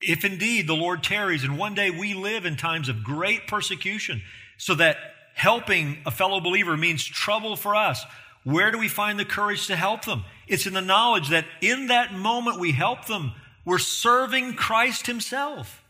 If 0.00 0.24
indeed 0.24 0.66
the 0.66 0.74
Lord 0.74 1.02
tarries 1.02 1.42
and 1.42 1.58
one 1.58 1.74
day 1.74 1.90
we 1.90 2.14
live 2.14 2.44
in 2.44 2.56
times 2.56 2.88
of 2.88 3.02
great 3.02 3.46
persecution, 3.46 4.22
so 4.56 4.74
that 4.74 4.96
helping 5.34 5.98
a 6.06 6.10
fellow 6.10 6.40
believer 6.40 6.76
means 6.76 7.04
trouble 7.04 7.56
for 7.56 7.74
us, 7.74 8.04
where 8.44 8.70
do 8.70 8.78
we 8.78 8.88
find 8.88 9.18
the 9.18 9.24
courage 9.24 9.66
to 9.66 9.76
help 9.76 10.04
them? 10.04 10.24
It's 10.46 10.66
in 10.66 10.74
the 10.74 10.80
knowledge 10.80 11.30
that 11.30 11.46
in 11.60 11.88
that 11.88 12.12
moment 12.12 12.60
we 12.60 12.72
help 12.72 13.06
them, 13.06 13.32
we're 13.64 13.78
serving 13.78 14.54
Christ 14.54 15.06
Himself. 15.06 15.82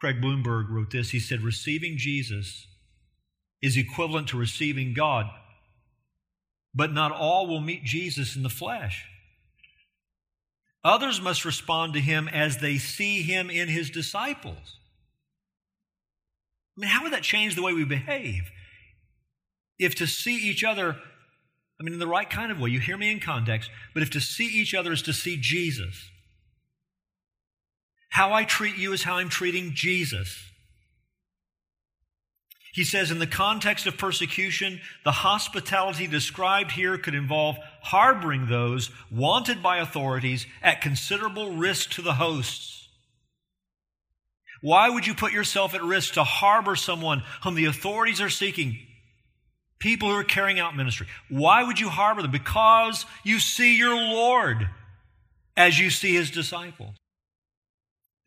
Craig 0.00 0.20
Blomberg 0.20 0.68
wrote 0.68 0.90
this. 0.90 1.10
He 1.10 1.18
said, 1.18 1.40
Receiving 1.40 1.96
Jesus 1.96 2.66
is 3.60 3.76
equivalent 3.76 4.28
to 4.28 4.36
receiving 4.36 4.94
God, 4.94 5.26
but 6.74 6.92
not 6.92 7.10
all 7.10 7.46
will 7.46 7.60
meet 7.60 7.84
Jesus 7.84 8.36
in 8.36 8.42
the 8.42 8.48
flesh. 8.48 9.06
Others 10.84 11.20
must 11.20 11.44
respond 11.44 11.94
to 11.94 12.00
him 12.00 12.28
as 12.28 12.58
they 12.58 12.78
see 12.78 13.22
him 13.22 13.50
in 13.50 13.68
his 13.68 13.90
disciples. 13.90 14.78
I 16.76 16.82
mean, 16.82 16.90
how 16.90 17.02
would 17.02 17.12
that 17.12 17.22
change 17.22 17.56
the 17.56 17.62
way 17.62 17.72
we 17.72 17.84
behave? 17.84 18.50
If 19.78 19.96
to 19.96 20.06
see 20.06 20.36
each 20.36 20.62
other, 20.62 20.96
I 21.80 21.84
mean, 21.84 21.94
in 21.94 21.98
the 21.98 22.06
right 22.06 22.28
kind 22.28 22.52
of 22.52 22.60
way, 22.60 22.70
you 22.70 22.80
hear 22.80 22.96
me 22.96 23.10
in 23.10 23.20
context, 23.20 23.70
but 23.94 24.02
if 24.02 24.10
to 24.10 24.20
see 24.20 24.46
each 24.46 24.74
other 24.74 24.92
is 24.92 25.02
to 25.02 25.12
see 25.12 25.36
Jesus, 25.36 26.08
how 28.10 28.32
I 28.32 28.44
treat 28.44 28.76
you 28.76 28.92
is 28.92 29.02
how 29.02 29.16
I'm 29.16 29.28
treating 29.28 29.74
Jesus. 29.74 30.47
He 32.78 32.84
says, 32.84 33.10
in 33.10 33.18
the 33.18 33.26
context 33.26 33.88
of 33.88 33.98
persecution, 33.98 34.80
the 35.04 35.10
hospitality 35.10 36.06
described 36.06 36.70
here 36.70 36.96
could 36.96 37.16
involve 37.16 37.56
harboring 37.82 38.46
those 38.46 38.92
wanted 39.10 39.60
by 39.60 39.78
authorities 39.78 40.46
at 40.62 40.80
considerable 40.80 41.56
risk 41.56 41.90
to 41.94 42.02
the 42.02 42.12
hosts. 42.12 42.86
Why 44.60 44.90
would 44.90 45.08
you 45.08 45.14
put 45.14 45.32
yourself 45.32 45.74
at 45.74 45.82
risk 45.82 46.14
to 46.14 46.22
harbor 46.22 46.76
someone 46.76 47.24
whom 47.42 47.56
the 47.56 47.64
authorities 47.64 48.20
are 48.20 48.30
seeking? 48.30 48.78
People 49.80 50.10
who 50.10 50.14
are 50.14 50.22
carrying 50.22 50.60
out 50.60 50.76
ministry. 50.76 51.08
Why 51.28 51.64
would 51.64 51.80
you 51.80 51.88
harbor 51.88 52.22
them? 52.22 52.30
Because 52.30 53.06
you 53.24 53.40
see 53.40 53.76
your 53.76 53.96
Lord 53.96 54.68
as 55.56 55.80
you 55.80 55.90
see 55.90 56.14
his 56.14 56.30
disciples. 56.30 56.94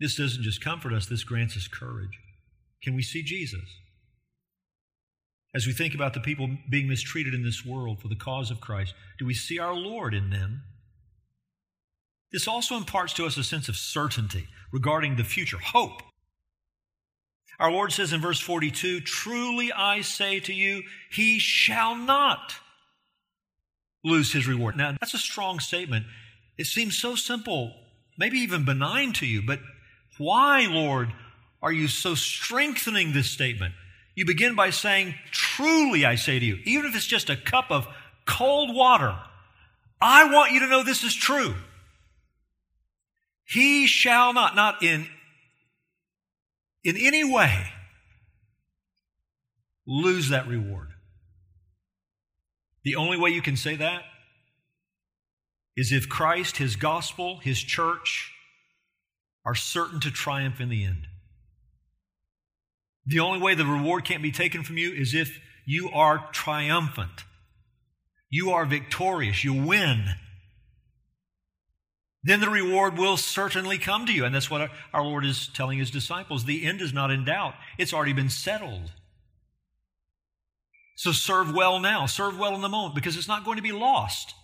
This 0.02 0.18
doesn't 0.18 0.44
just 0.44 0.62
comfort 0.62 0.92
us, 0.92 1.06
this 1.06 1.24
grants 1.24 1.56
us 1.56 1.70
courage. 1.70 2.20
Can 2.84 2.96
we 2.96 3.02
see 3.02 3.24
Jesus? 3.24 3.81
As 5.54 5.68
we 5.68 5.74
think 5.74 5.94
about 5.94 6.14
the 6.14 6.22
people 6.22 6.50
being 6.70 6.88
mistreated 6.88 7.34
in 7.34 7.44
this 7.44 7.66
world 7.66 8.02
for 8.02 8.08
the 8.08 8.16
cause 8.16 8.52
of 8.52 8.62
Christ, 8.62 8.94
do 9.20 9.26
we 9.26 9.34
see 9.34 9.60
our 9.60 9.74
Lord 9.74 10.14
in 10.14 10.30
them? 10.30 10.64
This 12.32 12.48
also 12.48 12.78
imparts 12.78 13.12
to 13.14 13.26
us 13.26 13.38
a 13.38 13.44
sense 13.44 13.68
of 13.68 13.76
certainty 13.76 14.48
regarding 14.72 15.18
the 15.18 15.26
future, 15.26 15.58
hope. 15.58 16.02
Our 17.60 17.72
Lord 17.72 17.92
says 17.92 18.14
in 18.14 18.22
verse 18.22 18.40
42 18.40 19.02
Truly 19.02 19.74
I 19.74 20.02
say 20.02 20.40
to 20.40 20.54
you, 20.54 20.84
he 21.12 21.38
shall 21.38 21.96
not 21.96 22.56
lose 24.04 24.32
his 24.32 24.48
reward. 24.48 24.78
Now, 24.78 24.96
that's 25.00 25.14
a 25.14 25.20
strong 25.20 25.60
statement. 25.60 26.06
It 26.58 26.66
seems 26.66 26.98
so 26.98 27.16
simple, 27.16 27.76
maybe 28.18 28.40
even 28.40 28.66
benign 28.66 29.14
to 29.14 29.26
you, 29.26 29.42
but 29.46 29.60
why, 30.18 30.66
Lord, 30.70 31.14
are 31.62 31.72
you 31.72 31.88
so 31.88 32.16
strengthening 32.16 33.14
this 33.14 33.30
statement? 33.30 33.74
You 34.16 34.26
begin 34.26 34.56
by 34.56 34.70
saying, 34.70 35.16
Truly 35.32 36.06
I 36.06 36.16
say 36.16 36.40
to 36.40 36.46
you, 36.46 36.60
even 36.66 36.86
if 36.86 36.96
it's 36.96 37.06
just 37.06 37.30
a 37.30 37.36
cup 37.36 37.72
of 37.72 37.88
cold 38.26 38.76
water, 38.76 39.18
I 40.02 40.32
want 40.32 40.52
you 40.52 40.60
to 40.62 40.68
know 40.68 40.84
this 40.84 41.04
is 41.04 41.16
true. 41.16 41.56
He 43.46 43.86
shall 43.86 44.34
not, 44.34 44.56
not 44.56 44.82
in, 44.82 45.08
in 46.84 46.98
any 46.98 47.24
way, 47.24 47.68
lose 49.86 50.30
that 50.30 50.48
reward. 50.48 50.90
The 52.84 52.96
only 52.96 53.18
way 53.18 53.30
you 53.30 53.42
can 53.42 53.58
say 53.58 53.76
that 53.76 54.04
is 55.76 55.92
if 55.92 56.10
Christ, 56.10 56.58
His 56.58 56.76
gospel, 56.76 57.38
His 57.38 57.60
church 57.60 58.32
are 59.46 59.56
certain 59.56 60.00
to 60.02 60.12
triumph 60.12 60.60
in 60.60 60.70
the 60.70 60.86
end. 60.86 61.08
The 63.06 63.20
only 63.20 63.40
way 63.40 63.56
the 63.56 63.66
reward 63.66 64.06
can't 64.06 64.24
be 64.24 64.32
taken 64.32 64.64
from 64.64 64.78
you 64.78 64.92
is 64.92 65.14
if 65.14 65.40
you 65.66 65.90
are 65.90 66.30
triumphant. 66.32 67.24
You 68.30 68.52
are 68.52 68.66
victorious. 68.66 69.44
You 69.44 69.54
win. 69.54 70.06
Then 72.24 72.40
the 72.40 72.50
reward 72.50 72.98
will 72.98 73.18
certainly 73.18 73.78
come 73.78 74.06
to 74.06 74.14
you. 74.14 74.26
And 74.26 74.34
that's 74.34 74.50
what 74.50 74.70
our 74.94 75.04
Lord 75.04 75.26
is 75.26 75.48
telling 75.48 75.80
his 75.80 75.92
disciples. 75.92 76.46
The 76.46 76.66
end 76.66 76.82
is 76.82 76.94
not 76.94 77.12
in 77.12 77.26
doubt, 77.26 77.56
it's 77.78 77.94
already 77.94 78.14
been 78.14 78.30
settled. 78.30 78.92
So 80.96 81.12
serve 81.12 81.52
well 81.54 81.80
now, 81.80 82.06
serve 82.06 82.38
well 82.38 82.54
in 82.54 82.62
the 82.62 82.70
moment, 82.70 82.94
because 82.94 83.18
it's 83.18 83.28
not 83.28 83.44
going 83.44 83.58
to 83.58 83.64
be 83.64 83.72
lost. 83.72 84.36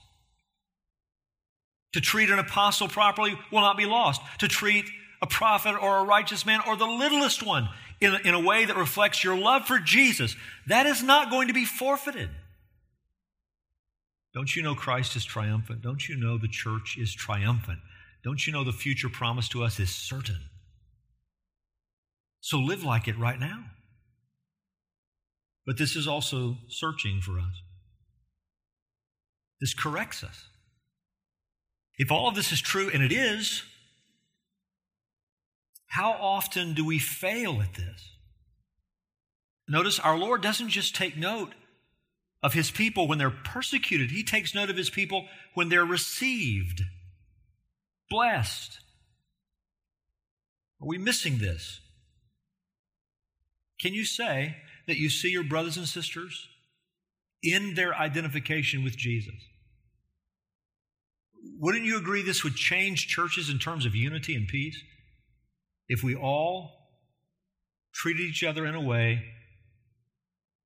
To 1.94 2.02
treat 2.02 2.32
an 2.32 2.40
apostle 2.40 2.88
properly 2.88 3.38
will 3.52 3.62
not 3.62 3.78
be 3.78 3.86
lost. 3.86 4.22
To 4.40 4.48
treat 4.48 4.86
a 5.22 5.28
prophet 5.28 5.76
or 5.80 6.00
a 6.00 6.04
righteous 6.04 6.46
man 6.46 6.62
or 6.68 6.76
the 6.76 6.86
littlest 6.86 7.46
one 7.46 7.70
in 8.00 8.16
in 8.26 8.34
a 8.34 8.40
way 8.40 8.66
that 8.66 8.78
reflects 8.78 9.24
your 9.24 9.38
love 9.38 9.66
for 9.66 9.80
Jesus, 9.80 10.36
that 10.68 10.86
is 10.86 11.04
not 11.04 11.30
going 11.30 11.48
to 11.48 11.54
be 11.54 11.66
forfeited. 11.66 12.30
Don't 14.34 14.56
you 14.56 14.62
know 14.62 14.76
Christ 14.76 15.16
is 15.16 15.26
triumphant? 15.26 15.82
Don't 15.82 16.08
you 16.08 16.16
know 16.16 16.38
the 16.38 16.48
church 16.48 16.96
is 17.00 17.14
triumphant? 17.14 17.80
Don't 18.24 18.46
you 18.46 18.54
know 18.54 18.64
the 18.64 18.72
future 18.72 19.10
promise 19.10 19.50
to 19.50 19.64
us 19.64 19.80
is 19.80 19.90
certain? 19.90 20.42
So 22.42 22.60
live 22.60 22.84
like 22.84 23.08
it 23.08 23.18
right 23.18 23.40
now. 23.40 23.66
But 25.66 25.78
this 25.78 25.96
is 25.96 26.08
also 26.08 26.58
searching 26.70 27.20
for 27.20 27.40
us. 27.40 27.62
This 29.60 29.74
corrects 29.74 30.24
us. 30.24 30.46
If 31.98 32.12
all 32.12 32.30
of 32.30 32.36
this 32.36 32.52
is 32.52 32.62
true, 32.62 32.90
and 32.94 33.04
it 33.04 33.12
is, 33.12 33.64
how 35.88 36.12
often 36.12 36.74
do 36.74 36.86
we 36.86 37.00
fail 37.00 37.62
at 37.62 37.74
this? 37.74 38.12
Notice 39.68 40.00
our 40.00 40.18
Lord 40.18 40.42
doesn't 40.42 40.70
just 40.70 40.96
take 40.96 41.18
note 41.18 41.54
of 42.44 42.54
his 42.54 42.70
people 42.72 43.08
when 43.08 43.18
they're 43.18 43.30
persecuted, 43.32 44.12
he 44.12 44.24
takes 44.24 44.54
note 44.54 44.70
of 44.70 44.78
his 44.78 44.90
people 44.90 45.26
when 45.54 45.70
they're 45.70 45.86
received, 45.86 46.84
blessed. 48.10 48.80
Are 50.82 50.88
we 50.88 50.98
missing 50.98 51.40
this? 51.40 51.80
Can 53.80 53.94
you 53.94 54.06
say 54.06 54.58
that 54.86 54.98
you 54.98 55.10
see 55.10 55.30
your 55.30 55.44
brothers 55.44 55.78
and 55.78 55.88
sisters 55.88 56.48
in 57.42 57.74
their 57.74 57.96
identification 57.96 58.84
with 58.84 58.96
Jesus? 58.96 59.34
Wouldn't 61.60 61.86
you 61.86 61.98
agree 61.98 62.22
this 62.22 62.44
would 62.44 62.56
change 62.56 63.08
churches 63.08 63.50
in 63.50 63.58
terms 63.58 63.86
of 63.86 63.96
unity 63.96 64.36
and 64.36 64.48
peace? 64.48 64.82
If 65.88 66.04
we 66.04 66.16
all 66.16 66.72
treated 67.94 68.22
each 68.22 68.44
other 68.44 68.66
in 68.66 68.76
a 68.76 68.82
way 68.82 69.24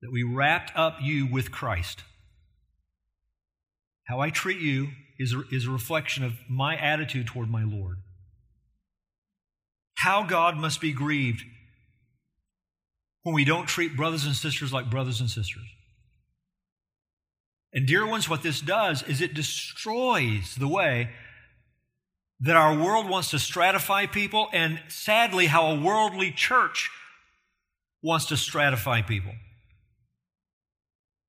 that 0.01 0.12
we 0.12 0.23
wrapped 0.23 0.71
up 0.75 0.97
you 1.01 1.27
with 1.27 1.51
Christ. 1.51 2.03
How 4.05 4.19
I 4.19 4.29
treat 4.29 4.60
you 4.60 4.89
is 5.19 5.36
is 5.51 5.67
a 5.67 5.71
reflection 5.71 6.23
of 6.23 6.34
my 6.49 6.75
attitude 6.75 7.27
toward 7.27 7.49
my 7.49 7.63
Lord. 7.63 7.97
How 9.95 10.23
God 10.23 10.57
must 10.57 10.81
be 10.81 10.91
grieved 10.91 11.43
when 13.23 13.36
we 13.36 13.45
don't 13.45 13.67
treat 13.67 13.95
brothers 13.95 14.25
and 14.25 14.36
sisters 14.36 14.73
like 14.73 14.89
brothers 14.89 15.21
and 15.21 15.29
sisters. 15.29 15.63
And, 17.73 17.88
dear 17.88 18.05
ones, 18.05 18.27
what 18.27 18.43
this 18.43 18.60
does 18.60 19.03
is 19.03 19.21
it 19.21 19.34
destroys 19.34 20.55
the 20.55 20.67
way 20.67 21.12
that 22.41 22.56
our 22.56 22.75
world 22.75 23.08
wants 23.08 23.32
to 23.32 23.38
stratify 23.38 24.12
people, 24.12 24.49
and 24.51 24.82
sadly, 24.88 25.45
how 25.45 25.67
a 25.67 25.80
worldly 25.80 26.32
church 26.32 26.89
wants 28.01 28.25
to 28.25 28.34
stratify 28.34 29.06
people. 29.06 29.32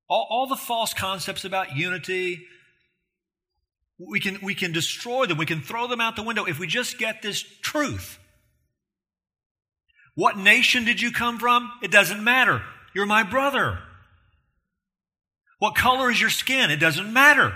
All, 0.09 0.27
all 0.29 0.47
the 0.47 0.55
false 0.55 0.93
concepts 0.93 1.45
about 1.45 1.75
unity, 1.75 2.47
we 3.99 4.19
can, 4.19 4.39
we 4.41 4.55
can 4.55 4.71
destroy 4.71 5.27
them, 5.27 5.37
we 5.37 5.45
can 5.45 5.61
throw 5.61 5.87
them 5.87 6.01
out 6.01 6.15
the 6.15 6.23
window 6.23 6.45
if 6.45 6.59
we 6.59 6.65
just 6.65 6.97
get 6.97 7.21
this 7.21 7.43
truth. 7.61 8.17
What 10.15 10.37
nation 10.37 10.83
did 10.83 10.99
you 10.99 11.11
come 11.11 11.37
from? 11.37 11.71
It 11.81 11.91
doesn't 11.91 12.23
matter. 12.23 12.63
You're 12.95 13.05
my 13.05 13.23
brother. 13.23 13.79
What 15.59 15.75
color 15.75 16.09
is 16.09 16.19
your 16.19 16.29
skin? 16.29 16.71
It 16.71 16.77
doesn't 16.79 17.13
matter. 17.13 17.53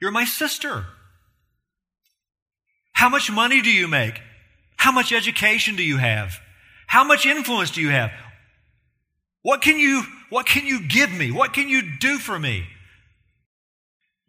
You're 0.00 0.10
my 0.10 0.24
sister. 0.24 0.86
How 3.02 3.08
much 3.08 3.32
money 3.32 3.62
do 3.62 3.68
you 3.68 3.88
make? 3.88 4.20
How 4.76 4.92
much 4.92 5.12
education 5.12 5.74
do 5.74 5.82
you 5.82 5.96
have? 5.96 6.38
How 6.86 7.02
much 7.02 7.26
influence 7.26 7.72
do 7.72 7.80
you 7.80 7.88
have? 7.88 8.12
What 9.42 9.60
can 9.60 9.76
you, 9.76 10.04
what 10.30 10.46
can 10.46 10.66
you 10.66 10.86
give 10.86 11.10
me? 11.10 11.32
What 11.32 11.52
can 11.52 11.68
you 11.68 11.98
do 11.98 12.18
for 12.18 12.38
me? 12.38 12.64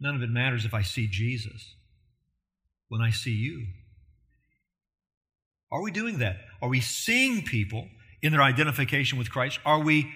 None 0.00 0.16
of 0.16 0.22
it 0.22 0.28
matters 0.28 0.64
if 0.64 0.74
I 0.74 0.82
see 0.82 1.06
Jesus 1.06 1.76
when 2.88 3.00
I 3.00 3.12
see 3.12 3.30
you. 3.30 3.64
Are 5.70 5.80
we 5.80 5.92
doing 5.92 6.18
that? 6.18 6.38
Are 6.60 6.68
we 6.68 6.80
seeing 6.80 7.42
people 7.42 7.86
in 8.22 8.32
their 8.32 8.42
identification 8.42 9.18
with 9.18 9.30
Christ? 9.30 9.60
Are 9.64 9.78
we 9.78 10.12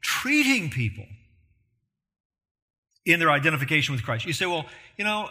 treating 0.00 0.70
people 0.70 1.06
in 3.04 3.18
their 3.18 3.32
identification 3.32 3.96
with 3.96 4.04
Christ? 4.04 4.26
You 4.26 4.32
say, 4.32 4.46
well, 4.46 4.66
you 4.96 5.04
know, 5.04 5.28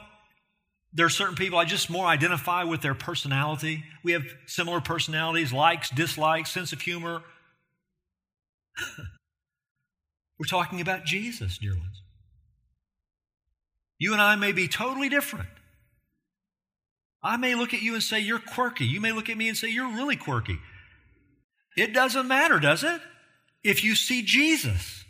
there 0.96 1.06
are 1.06 1.10
certain 1.10 1.36
people 1.36 1.60
I 1.60 1.66
just 1.66 1.90
more 1.90 2.06
identify 2.06 2.64
with 2.64 2.82
their 2.82 2.96
personality. 2.96 3.84
We 4.02 4.14
have 4.14 4.24
similar 4.46 4.80
personalities, 4.80 5.52
likes, 5.52 5.90
dislikes, 5.90 6.52
sense 6.52 6.72
of 6.72 6.80
humor. 6.80 7.22
We're 10.40 10.46
talking 10.50 10.80
about 10.80 11.04
Jesus, 11.04 11.58
dear 11.58 11.74
ones. 11.74 12.02
You 14.00 14.14
and 14.14 14.22
I 14.22 14.38
may 14.38 14.54
be 14.54 14.70
totally 14.70 15.10
different. 15.10 15.50
I 17.22 17.38
may 17.38 17.56
look 17.56 17.74
at 17.74 17.82
you 17.82 17.94
and 17.94 18.04
say, 18.04 18.20
You're 18.20 18.40
quirky. 18.40 18.86
You 18.86 19.02
may 19.02 19.12
look 19.12 19.30
at 19.30 19.38
me 19.38 19.50
and 19.50 19.58
say, 19.58 19.68
You're 19.68 19.94
really 19.94 20.16
quirky. 20.16 20.60
It 21.76 21.94
doesn't 21.94 22.28
matter, 22.28 22.60
does 22.60 22.84
it? 22.84 23.02
If 23.64 23.84
you 23.84 23.96
see 23.96 24.22
Jesus, 24.22 25.04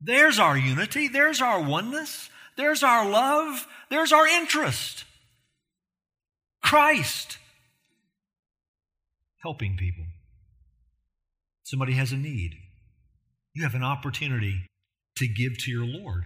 there's 0.00 0.40
our 0.40 0.56
unity, 0.56 1.06
there's 1.06 1.40
our 1.40 1.60
oneness, 1.62 2.30
there's 2.56 2.82
our 2.82 3.08
love, 3.08 3.66
there's 3.90 4.12
our 4.12 4.26
interest. 4.26 5.04
Christ 6.62 7.38
helping 9.42 9.76
people. 9.76 10.04
Somebody 11.64 11.92
has 11.94 12.12
a 12.12 12.16
need. 12.16 12.54
You 13.54 13.64
have 13.64 13.74
an 13.74 13.82
opportunity 13.82 14.66
to 15.16 15.26
give 15.26 15.58
to 15.58 15.70
your 15.70 15.84
Lord. 15.84 16.24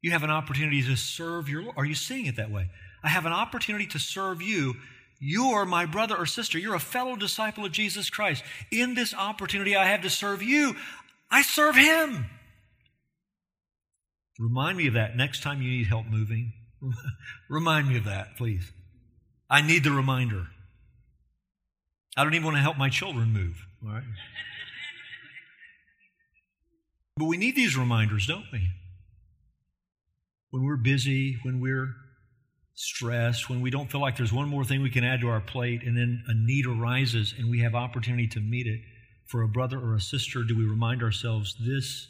You 0.00 0.10
have 0.10 0.24
an 0.24 0.30
opportunity 0.30 0.82
to 0.82 0.96
serve 0.96 1.48
your 1.48 1.62
Lord. 1.62 1.76
Are 1.76 1.84
you 1.84 1.94
seeing 1.94 2.26
it 2.26 2.36
that 2.36 2.50
way? 2.50 2.70
I 3.04 3.08
have 3.08 3.26
an 3.26 3.32
opportunity 3.32 3.86
to 3.88 3.98
serve 3.98 4.42
you. 4.42 4.74
You're 5.20 5.64
my 5.64 5.86
brother 5.86 6.16
or 6.16 6.26
sister. 6.26 6.58
You're 6.58 6.74
a 6.74 6.80
fellow 6.80 7.14
disciple 7.14 7.64
of 7.64 7.70
Jesus 7.70 8.10
Christ. 8.10 8.42
In 8.72 8.94
this 8.94 9.14
opportunity 9.14 9.76
I 9.76 9.86
have 9.86 10.02
to 10.02 10.10
serve 10.10 10.42
you, 10.42 10.74
I 11.30 11.42
serve 11.42 11.76
him. 11.76 12.26
Remind 14.38 14.78
me 14.78 14.86
of 14.88 14.94
that 14.94 15.16
next 15.16 15.42
time 15.42 15.62
you 15.62 15.70
need 15.70 15.86
help 15.86 16.06
moving. 16.06 16.52
Remind 17.50 17.88
me 17.88 17.96
of 17.98 18.04
that, 18.04 18.36
please. 18.36 18.72
I 19.48 19.60
need 19.60 19.84
the 19.84 19.90
reminder. 19.90 20.46
I 22.16 22.24
don't 22.24 22.34
even 22.34 22.44
want 22.44 22.56
to 22.56 22.62
help 22.62 22.76
my 22.76 22.88
children 22.88 23.32
move, 23.32 23.66
all 23.84 23.92
right? 23.92 24.02
But 27.16 27.26
we 27.26 27.36
need 27.36 27.54
these 27.54 27.76
reminders, 27.76 28.26
don't 28.26 28.46
we? 28.52 28.68
When 30.50 30.64
we're 30.64 30.76
busy, 30.76 31.38
when 31.42 31.60
we're 31.60 31.94
stressed, 32.74 33.48
when 33.48 33.60
we 33.60 33.70
don't 33.70 33.90
feel 33.90 34.00
like 34.00 34.16
there's 34.16 34.32
one 34.32 34.48
more 34.48 34.64
thing 34.64 34.82
we 34.82 34.90
can 34.90 35.04
add 35.04 35.20
to 35.20 35.28
our 35.28 35.40
plate, 35.40 35.82
and 35.82 35.96
then 35.96 36.24
a 36.26 36.34
need 36.34 36.66
arises 36.66 37.34
and 37.38 37.50
we 37.50 37.60
have 37.60 37.74
opportunity 37.74 38.26
to 38.28 38.40
meet 38.40 38.66
it 38.66 38.80
for 39.26 39.42
a 39.42 39.48
brother 39.48 39.78
or 39.78 39.94
a 39.94 40.00
sister, 40.00 40.42
do 40.44 40.56
we 40.56 40.64
remind 40.64 41.02
ourselves 41.02 41.56
this 41.58 42.08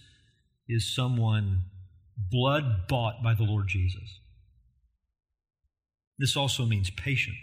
is 0.68 0.94
someone 0.94 1.64
blood 2.16 2.88
bought 2.88 3.22
by 3.22 3.34
the 3.34 3.44
Lord 3.44 3.68
Jesus? 3.68 4.20
This 6.18 6.36
also 6.36 6.64
means 6.64 6.90
patience. 6.90 7.36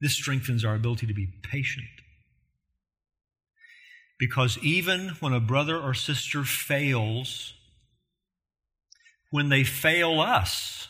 This 0.00 0.14
strengthens 0.14 0.64
our 0.64 0.74
ability 0.74 1.06
to 1.06 1.14
be 1.14 1.28
patient. 1.42 1.86
Because 4.18 4.58
even 4.58 5.10
when 5.20 5.32
a 5.32 5.40
brother 5.40 5.78
or 5.78 5.94
sister 5.94 6.44
fails, 6.44 7.54
when 9.30 9.48
they 9.48 9.64
fail 9.64 10.20
us, 10.20 10.88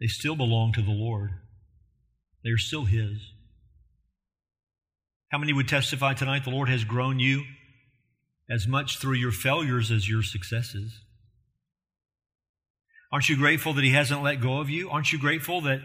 they 0.00 0.06
still 0.06 0.36
belong 0.36 0.72
to 0.74 0.82
the 0.82 0.90
Lord. 0.90 1.30
They 2.44 2.50
are 2.50 2.58
still 2.58 2.84
His. 2.84 3.18
How 5.32 5.38
many 5.38 5.52
would 5.52 5.68
testify 5.68 6.14
tonight 6.14 6.44
the 6.44 6.50
Lord 6.50 6.68
has 6.68 6.84
grown 6.84 7.18
you 7.18 7.44
as 8.48 8.66
much 8.66 8.98
through 8.98 9.14
your 9.14 9.32
failures 9.32 9.90
as 9.90 10.08
your 10.08 10.22
successes? 10.22 11.00
Aren't 13.12 13.28
you 13.28 13.36
grateful 13.36 13.72
that 13.74 13.84
He 13.84 13.92
hasn't 13.92 14.22
let 14.22 14.40
go 14.40 14.58
of 14.58 14.68
you? 14.68 14.90
Aren't 14.90 15.12
you 15.12 15.18
grateful 15.18 15.60
that 15.62 15.80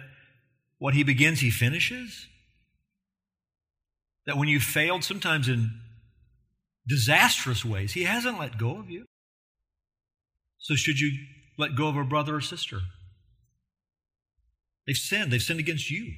what 0.78 0.94
He 0.94 1.04
begins, 1.04 1.40
He 1.40 1.52
finishes? 1.52 2.28
That 4.26 4.38
when 4.38 4.48
you 4.48 4.60
failed, 4.60 5.04
sometimes 5.04 5.48
in 5.48 5.72
disastrous 6.88 7.64
ways, 7.64 7.94
He 7.94 8.04
hasn't 8.04 8.40
let 8.40 8.58
go 8.58 8.78
of 8.78 8.90
you. 8.90 9.06
So, 10.58 10.76
should 10.76 11.00
you 11.00 11.12
let 11.58 11.76
go 11.76 11.88
of 11.88 11.98
a 11.98 12.04
brother 12.04 12.36
or 12.36 12.42
sister? 12.42 12.80
They've 14.86 14.96
sinned, 14.96 15.32
they've 15.32 15.42
sinned 15.42 15.60
against 15.60 15.90
you, 15.90 16.14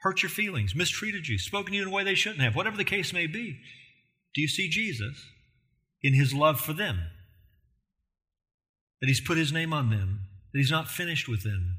hurt 0.00 0.22
your 0.22 0.30
feelings, 0.30 0.74
mistreated 0.74 1.28
you, 1.28 1.38
spoken 1.38 1.72
to 1.72 1.76
you 1.76 1.82
in 1.82 1.88
a 1.88 1.90
way 1.92 2.04
they 2.04 2.14
shouldn't 2.14 2.42
have, 2.42 2.56
whatever 2.56 2.76
the 2.76 2.84
case 2.84 3.12
may 3.12 3.26
be. 3.26 3.60
Do 4.36 4.42
you 4.42 4.48
see 4.48 4.68
Jesus 4.68 5.24
in 6.02 6.12
His 6.12 6.34
love 6.34 6.60
for 6.60 6.74
them? 6.74 7.00
That 9.00 9.06
He's 9.06 9.20
put 9.20 9.38
His 9.38 9.50
name 9.50 9.72
on 9.72 9.88
them, 9.88 10.20
that 10.52 10.58
He's 10.58 10.70
not 10.70 10.88
finished 10.88 11.26
with 11.26 11.42
them. 11.42 11.78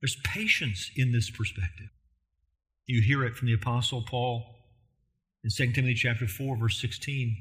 There's 0.00 0.16
patience 0.24 0.90
in 0.96 1.12
this 1.12 1.28
perspective. 1.28 1.90
You 2.86 3.02
hear 3.02 3.22
it 3.22 3.36
from 3.36 3.48
the 3.48 3.52
Apostle 3.52 4.00
Paul 4.00 4.46
in 5.44 5.50
2 5.54 5.74
Timothy 5.74 5.92
chapter 5.92 6.26
4, 6.26 6.56
verse 6.56 6.80
16. 6.80 7.36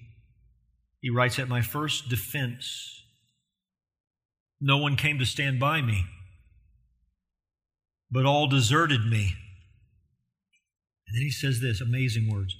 He 1.00 1.10
writes, 1.10 1.40
At 1.40 1.48
my 1.48 1.62
first 1.62 2.10
defense, 2.10 3.04
no 4.60 4.78
one 4.78 4.98
came 4.98 5.20
to 5.20 5.26
stand 5.26 5.58
by 5.58 5.82
me, 5.82 6.04
but 8.12 8.26
all 8.26 8.48
deserted 8.48 9.06
me. 9.06 9.36
And 11.08 11.16
then 11.16 11.24
he 11.24 11.32
says 11.32 11.62
this 11.62 11.80
amazing 11.80 12.30
words 12.30 12.58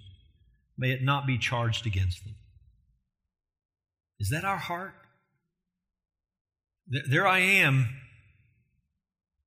May 0.80 0.92
it 0.92 1.04
not 1.04 1.28
be 1.28 1.38
charged 1.38 1.86
against 1.86 2.24
them. 2.24 2.36
Is 4.18 4.30
that 4.30 4.46
our 4.46 4.58
heart? 4.58 4.94
There 6.88 7.28
I 7.28 7.40
am. 7.40 7.90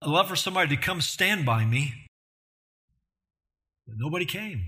I 0.03 0.11
love 0.11 0.29
for 0.29 0.37
somebody 0.37 0.77
to 0.77 0.83
come 0.83 1.01
stand 1.01 1.47
by 1.47 1.65
me, 1.65 1.95
but 3.87 3.97
nobody 3.97 4.27
came. 4.27 4.67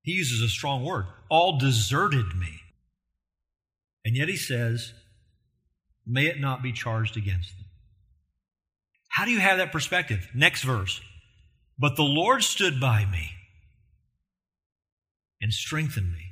He 0.00 0.12
uses 0.12 0.40
a 0.40 0.48
strong 0.48 0.84
word. 0.84 1.04
All 1.28 1.58
deserted 1.58 2.34
me. 2.34 2.60
And 4.06 4.16
yet 4.16 4.28
he 4.28 4.36
says, 4.36 4.94
May 6.06 6.26
it 6.26 6.40
not 6.40 6.62
be 6.62 6.72
charged 6.72 7.16
against 7.16 7.56
them. 7.56 7.66
How 9.08 9.26
do 9.26 9.30
you 9.30 9.40
have 9.40 9.58
that 9.58 9.72
perspective? 9.72 10.28
Next 10.34 10.62
verse. 10.62 11.00
But 11.78 11.96
the 11.96 12.02
Lord 12.02 12.42
stood 12.42 12.80
by 12.80 13.04
me 13.04 13.32
and 15.44 15.52
strengthen 15.52 16.10
me, 16.10 16.30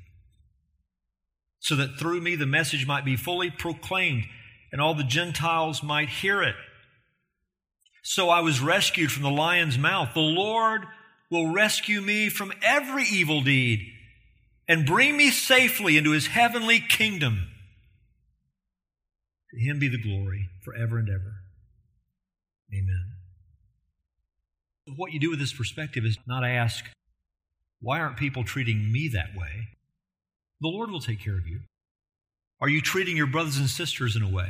so 1.61 1.77
that 1.77 1.99
through 1.99 2.23
me 2.23 2.35
the 2.35 2.47
message 2.47 2.87
might 2.87 3.05
be 3.05 3.15
fully 3.15 3.51
proclaimed 3.51 4.25
and 4.73 4.81
all 4.81 4.95
the 4.95 5.05
Gentiles 5.05 5.83
might 5.83 6.09
hear 6.09 6.43
it. 6.43 6.55
So 8.03 8.31
I 8.31 8.41
was 8.41 8.63
rescued 8.63 9.13
from 9.13 9.23
the 9.23 9.31
lion's 9.31 9.77
mouth. 9.77 10.15
The 10.15 10.21
Lord 10.21 10.87
will 11.31 11.53
rescue 11.53 12.01
me 12.01 12.31
from 12.31 12.55
every 12.63 13.05
evil 13.05 13.43
deed 13.43 13.87
and 14.67 14.87
bring 14.87 15.15
me 15.15 15.31
safely 15.31 15.99
into 15.99 16.13
his 16.13 16.29
heavenly 16.29 16.81
kingdom. 16.81 17.49
To 19.51 19.61
him 19.61 19.79
be 19.79 19.89
the 19.89 20.03
glory 20.03 20.49
forever 20.65 20.97
and 20.97 21.11
ever. 21.11 21.35
Amen. 22.75 23.13
What 24.97 25.13
you 25.13 25.21
do 25.21 25.29
with 25.29 25.39
this 25.39 25.53
perspective 25.53 26.07
is 26.07 26.17
not 26.27 26.45
ask, 26.45 26.87
why 27.83 27.99
aren't 28.01 28.17
people 28.17 28.45
treating 28.45 28.91
me 28.91 29.09
that 29.09 29.37
way? 29.37 29.69
The 30.61 30.69
Lord 30.69 30.91
will 30.91 31.01
take 31.01 31.21
care 31.21 31.37
of 31.37 31.47
you. 31.47 31.61
Are 32.61 32.69
you 32.69 32.81
treating 32.81 33.17
your 33.17 33.27
brothers 33.27 33.59
and 33.59 33.69
sisters 33.69 34.15
in 34.15 34.23
a 34.23 34.31
way 34.31 34.49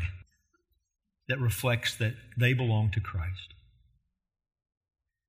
that 1.29 1.41
reflects 1.41 1.97
that 1.97 2.15
they 2.39 2.53
belong 2.53 2.91
to 2.91 3.01
Christ? 3.01 3.55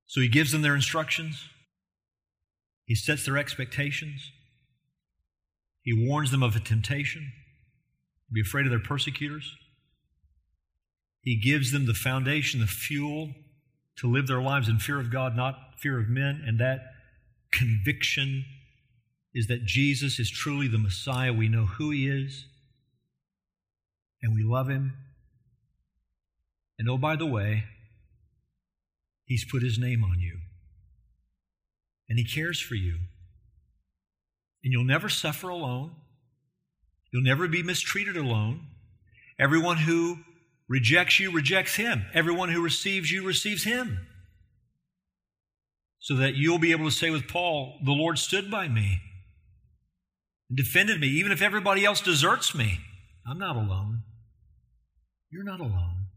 So 0.05 0.19
he 0.19 0.27
gives 0.27 0.51
them 0.51 0.61
their 0.61 0.75
instructions, 0.75 1.47
he 2.85 2.93
sets 2.93 3.25
their 3.25 3.37
expectations, 3.37 4.31
he 5.81 5.93
warns 5.93 6.29
them 6.31 6.43
of 6.43 6.57
a 6.57 6.59
temptation, 6.59 7.31
be 8.31 8.41
afraid 8.41 8.65
of 8.65 8.71
their 8.71 8.79
persecutors. 8.79 9.55
He 11.21 11.37
gives 11.37 11.71
them 11.71 11.85
the 11.85 11.93
foundation, 11.93 12.59
the 12.59 12.67
fuel 12.67 13.29
to 13.97 14.11
live 14.11 14.27
their 14.27 14.41
lives 14.41 14.67
in 14.67 14.79
fear 14.79 14.99
of 14.99 15.09
God, 15.09 15.37
not 15.37 15.55
fear 15.77 15.99
of 15.99 16.09
men, 16.09 16.43
and 16.45 16.59
that 16.59 16.81
conviction 17.53 18.45
is 19.33 19.47
that 19.47 19.65
Jesus 19.65 20.19
is 20.19 20.29
truly 20.29 20.67
the 20.67 20.77
Messiah. 20.77 21.31
We 21.31 21.47
know 21.47 21.65
who 21.65 21.91
he 21.91 22.09
is, 22.09 22.45
and 24.21 24.35
we 24.35 24.43
love 24.43 24.69
him. 24.69 24.93
And 26.77 26.89
oh, 26.89 26.97
by 26.97 27.15
the 27.15 27.25
way, 27.25 27.63
He's 29.25 29.45
put 29.45 29.63
His 29.63 29.79
name 29.79 30.03
on 30.03 30.19
you. 30.19 30.39
And 32.09 32.19
He 32.19 32.25
cares 32.25 32.59
for 32.59 32.75
you. 32.75 32.95
And 34.63 34.71
you'll 34.71 34.83
never 34.83 35.09
suffer 35.09 35.49
alone. 35.49 35.91
You'll 37.11 37.23
never 37.23 37.47
be 37.47 37.63
mistreated 37.63 38.17
alone. 38.17 38.67
Everyone 39.39 39.77
who 39.77 40.19
rejects 40.67 41.19
you 41.19 41.31
rejects 41.31 41.75
Him. 41.75 42.05
Everyone 42.13 42.49
who 42.49 42.61
receives 42.61 43.11
you 43.11 43.25
receives 43.25 43.63
Him. 43.63 43.99
So 46.03 46.17
that 46.17 46.35
you'll 46.35 46.59
be 46.59 46.73
able 46.73 46.83
to 46.83 46.91
say 46.91 47.09
with 47.09 47.29
Paul, 47.29 47.79
The 47.81 47.93
Lord 47.93 48.19
stood 48.19 48.51
by 48.51 48.67
me 48.67 48.99
and 50.49 50.57
defended 50.57 50.99
me, 50.99 51.07
even 51.07 51.31
if 51.31 51.41
everybody 51.41 51.85
else 51.85 52.01
deserts 52.01 52.53
me. 52.53 52.79
I'm 53.25 53.39
not 53.39 53.55
alone. 53.55 54.01
You're 55.31 55.45
not 55.45 55.61
alone. 55.61 56.07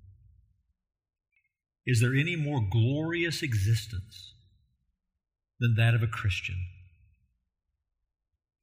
Is 1.87 2.01
there 2.01 2.17
any 2.17 2.35
more 2.35 2.61
glorious 2.69 3.45
existence 3.45 4.35
than 5.61 5.77
that 5.77 5.95
of 5.95 6.03
a 6.03 6.09
Christian? 6.09 6.57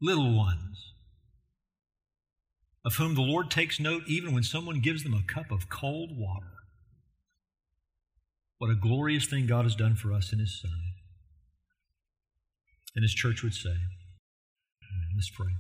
Little 0.02 0.36
ones, 0.36 0.92
of 2.84 2.96
whom 2.96 3.16
the 3.16 3.22
Lord 3.22 3.50
takes 3.50 3.80
note 3.80 4.04
even 4.08 4.34
when 4.34 4.44
someone 4.44 4.82
gives 4.82 5.04
them 5.04 5.14
a 5.14 5.24
cup 5.24 5.52
of 5.52 5.70
cold 5.70 6.10
water. 6.12 6.52
What 8.58 8.72
a 8.72 8.76
glorious 8.76 9.26
thing 9.26 9.48
God 9.48 9.64
has 9.64 9.76
done 9.76 9.96
for 9.96 10.12
us 10.12 10.34
in 10.34 10.40
His 10.40 10.60
Son. 10.62 10.93
And 12.96 13.04
His 13.04 13.14
church 13.14 13.44
would 13.44 13.54
say, 13.54 13.76
Let's 15.16 15.30
pray. 15.30 15.54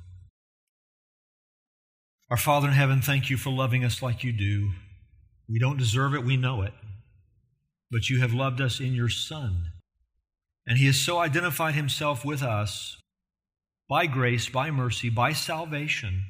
Our 2.29 2.37
Father 2.37 2.67
in 2.67 2.73
heaven, 2.73 3.01
thank 3.01 3.29
you 3.29 3.37
for 3.37 3.51
loving 3.51 3.85
us 3.85 4.01
like 4.01 4.23
you 4.23 4.31
do. 4.31 4.71
We 5.47 5.59
don't 5.59 5.77
deserve 5.77 6.15
it, 6.15 6.23
we 6.23 6.37
know 6.37 6.63
it 6.63 6.73
but 7.93 8.09
you 8.09 8.19
have 8.19 8.33
loved 8.33 8.59
us 8.59 8.79
in 8.79 8.93
your 8.93 9.07
Son. 9.07 9.67
And 10.65 10.79
he 10.79 10.87
has 10.87 10.99
so 10.99 11.19
identified 11.19 11.75
himself 11.75 12.25
with 12.25 12.41
us 12.41 12.97
by 13.87 14.07
grace, 14.07 14.49
by 14.49 14.71
mercy, 14.71 15.09
by 15.09 15.33
salvation, 15.33 16.23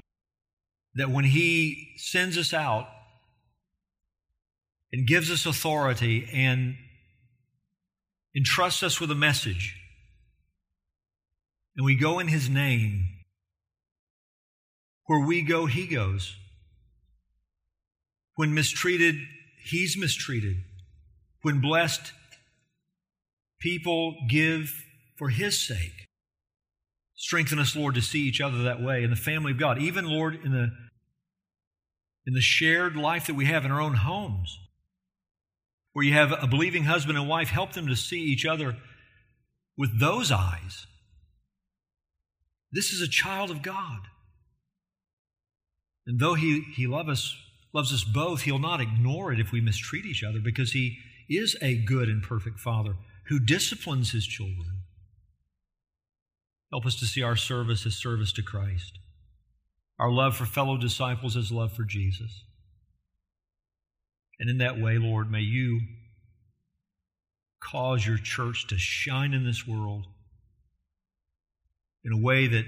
that 0.95 1.09
when 1.09 1.23
he 1.23 1.93
sends 1.95 2.37
us 2.37 2.53
out 2.53 2.89
and 4.91 5.07
gives 5.07 5.31
us 5.31 5.45
authority 5.45 6.27
and 6.33 6.75
entrusts 8.35 8.83
us 8.83 8.99
with 8.99 9.09
a 9.09 9.15
message, 9.15 9.79
and 11.75 11.85
we 11.85 11.95
go 11.95 12.19
in 12.19 12.27
his 12.27 12.49
name, 12.49 13.05
where 15.05 15.25
we 15.25 15.41
go, 15.41 15.65
he 15.65 15.87
goes. 15.87 16.35
When 18.35 18.53
mistreated, 18.53 19.15
he's 19.63 19.97
mistreated. 19.97 20.57
When 21.41 21.59
blessed, 21.59 22.13
people 23.59 24.15
give 24.27 24.73
for 25.17 25.29
His 25.29 25.59
sake. 25.59 26.07
Strengthen 27.15 27.59
us, 27.59 27.75
Lord, 27.75 27.95
to 27.95 28.01
see 28.01 28.19
each 28.19 28.41
other 28.41 28.63
that 28.63 28.81
way 28.81 29.03
in 29.03 29.09
the 29.09 29.15
family 29.15 29.51
of 29.51 29.59
God. 29.59 29.79
Even, 29.79 30.05
Lord, 30.05 30.39
in 30.43 30.51
the 30.51 30.69
in 32.25 32.33
the 32.33 32.41
shared 32.41 32.95
life 32.95 33.27
that 33.27 33.35
we 33.35 33.45
have 33.45 33.65
in 33.65 33.71
our 33.71 33.81
own 33.81 33.95
homes, 33.95 34.57
where 35.91 36.05
you 36.05 36.13
have 36.13 36.31
a 36.31 36.47
believing 36.47 36.85
husband 36.85 37.17
and 37.17 37.27
wife, 37.27 37.49
help 37.49 37.73
them 37.73 37.87
to 37.87 37.95
see 37.97 38.21
each 38.21 38.45
other 38.45 38.77
with 39.77 39.99
those 39.99 40.31
eyes. 40.31 40.87
This 42.73 42.91
is 42.91 43.01
a 43.01 43.07
child 43.07 43.51
of 43.51 43.61
God. 43.61 43.99
And 46.07 46.19
though 46.19 46.33
he, 46.33 46.61
he 46.75 46.87
love 46.87 47.07
us, 47.07 47.37
loves 47.71 47.93
us 47.93 48.03
both, 48.03 48.41
he'll 48.41 48.59
not 48.59 48.81
ignore 48.81 49.31
it 49.31 49.39
if 49.39 49.51
we 49.51 49.61
mistreat 49.61 50.05
each 50.05 50.23
other 50.23 50.39
because 50.43 50.71
he 50.71 50.97
is 51.29 51.55
a 51.61 51.75
good 51.75 52.09
and 52.09 52.21
perfect 52.23 52.59
father 52.59 52.95
who 53.27 53.39
disciplines 53.39 54.11
his 54.11 54.25
children. 54.25 54.81
Help 56.71 56.85
us 56.87 56.95
to 56.95 57.05
see 57.05 57.21
our 57.21 57.35
service 57.35 57.85
as 57.85 57.95
service 57.95 58.33
to 58.33 58.41
Christ, 58.41 58.97
our 59.99 60.11
love 60.11 60.35
for 60.35 60.45
fellow 60.45 60.75
disciples 60.75 61.37
as 61.37 61.51
love 61.51 61.71
for 61.71 61.83
Jesus. 61.83 62.43
And 64.39 64.49
in 64.49 64.57
that 64.57 64.81
way, 64.81 64.97
Lord, 64.97 65.31
may 65.31 65.41
you 65.41 65.81
cause 67.61 68.05
your 68.05 68.17
church 68.17 68.67
to 68.67 68.77
shine 68.77 69.33
in 69.33 69.45
this 69.45 69.67
world 69.67 70.07
in 72.03 72.11
a 72.11 72.17
way 72.17 72.47
that 72.47 72.65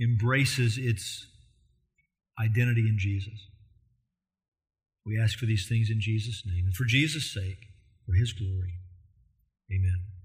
embraces 0.00 0.78
its 0.78 1.26
identity 2.38 2.88
in 2.88 2.98
Jesus. 2.98 3.48
We 5.04 5.20
ask 5.20 5.38
for 5.38 5.46
these 5.46 5.68
things 5.68 5.88
in 5.88 6.00
Jesus' 6.00 6.42
name 6.44 6.64
and 6.66 6.74
for 6.74 6.84
Jesus' 6.84 7.32
sake, 7.32 7.68
for 8.04 8.14
his 8.14 8.32
glory. 8.32 8.74
Amen. 9.72 10.06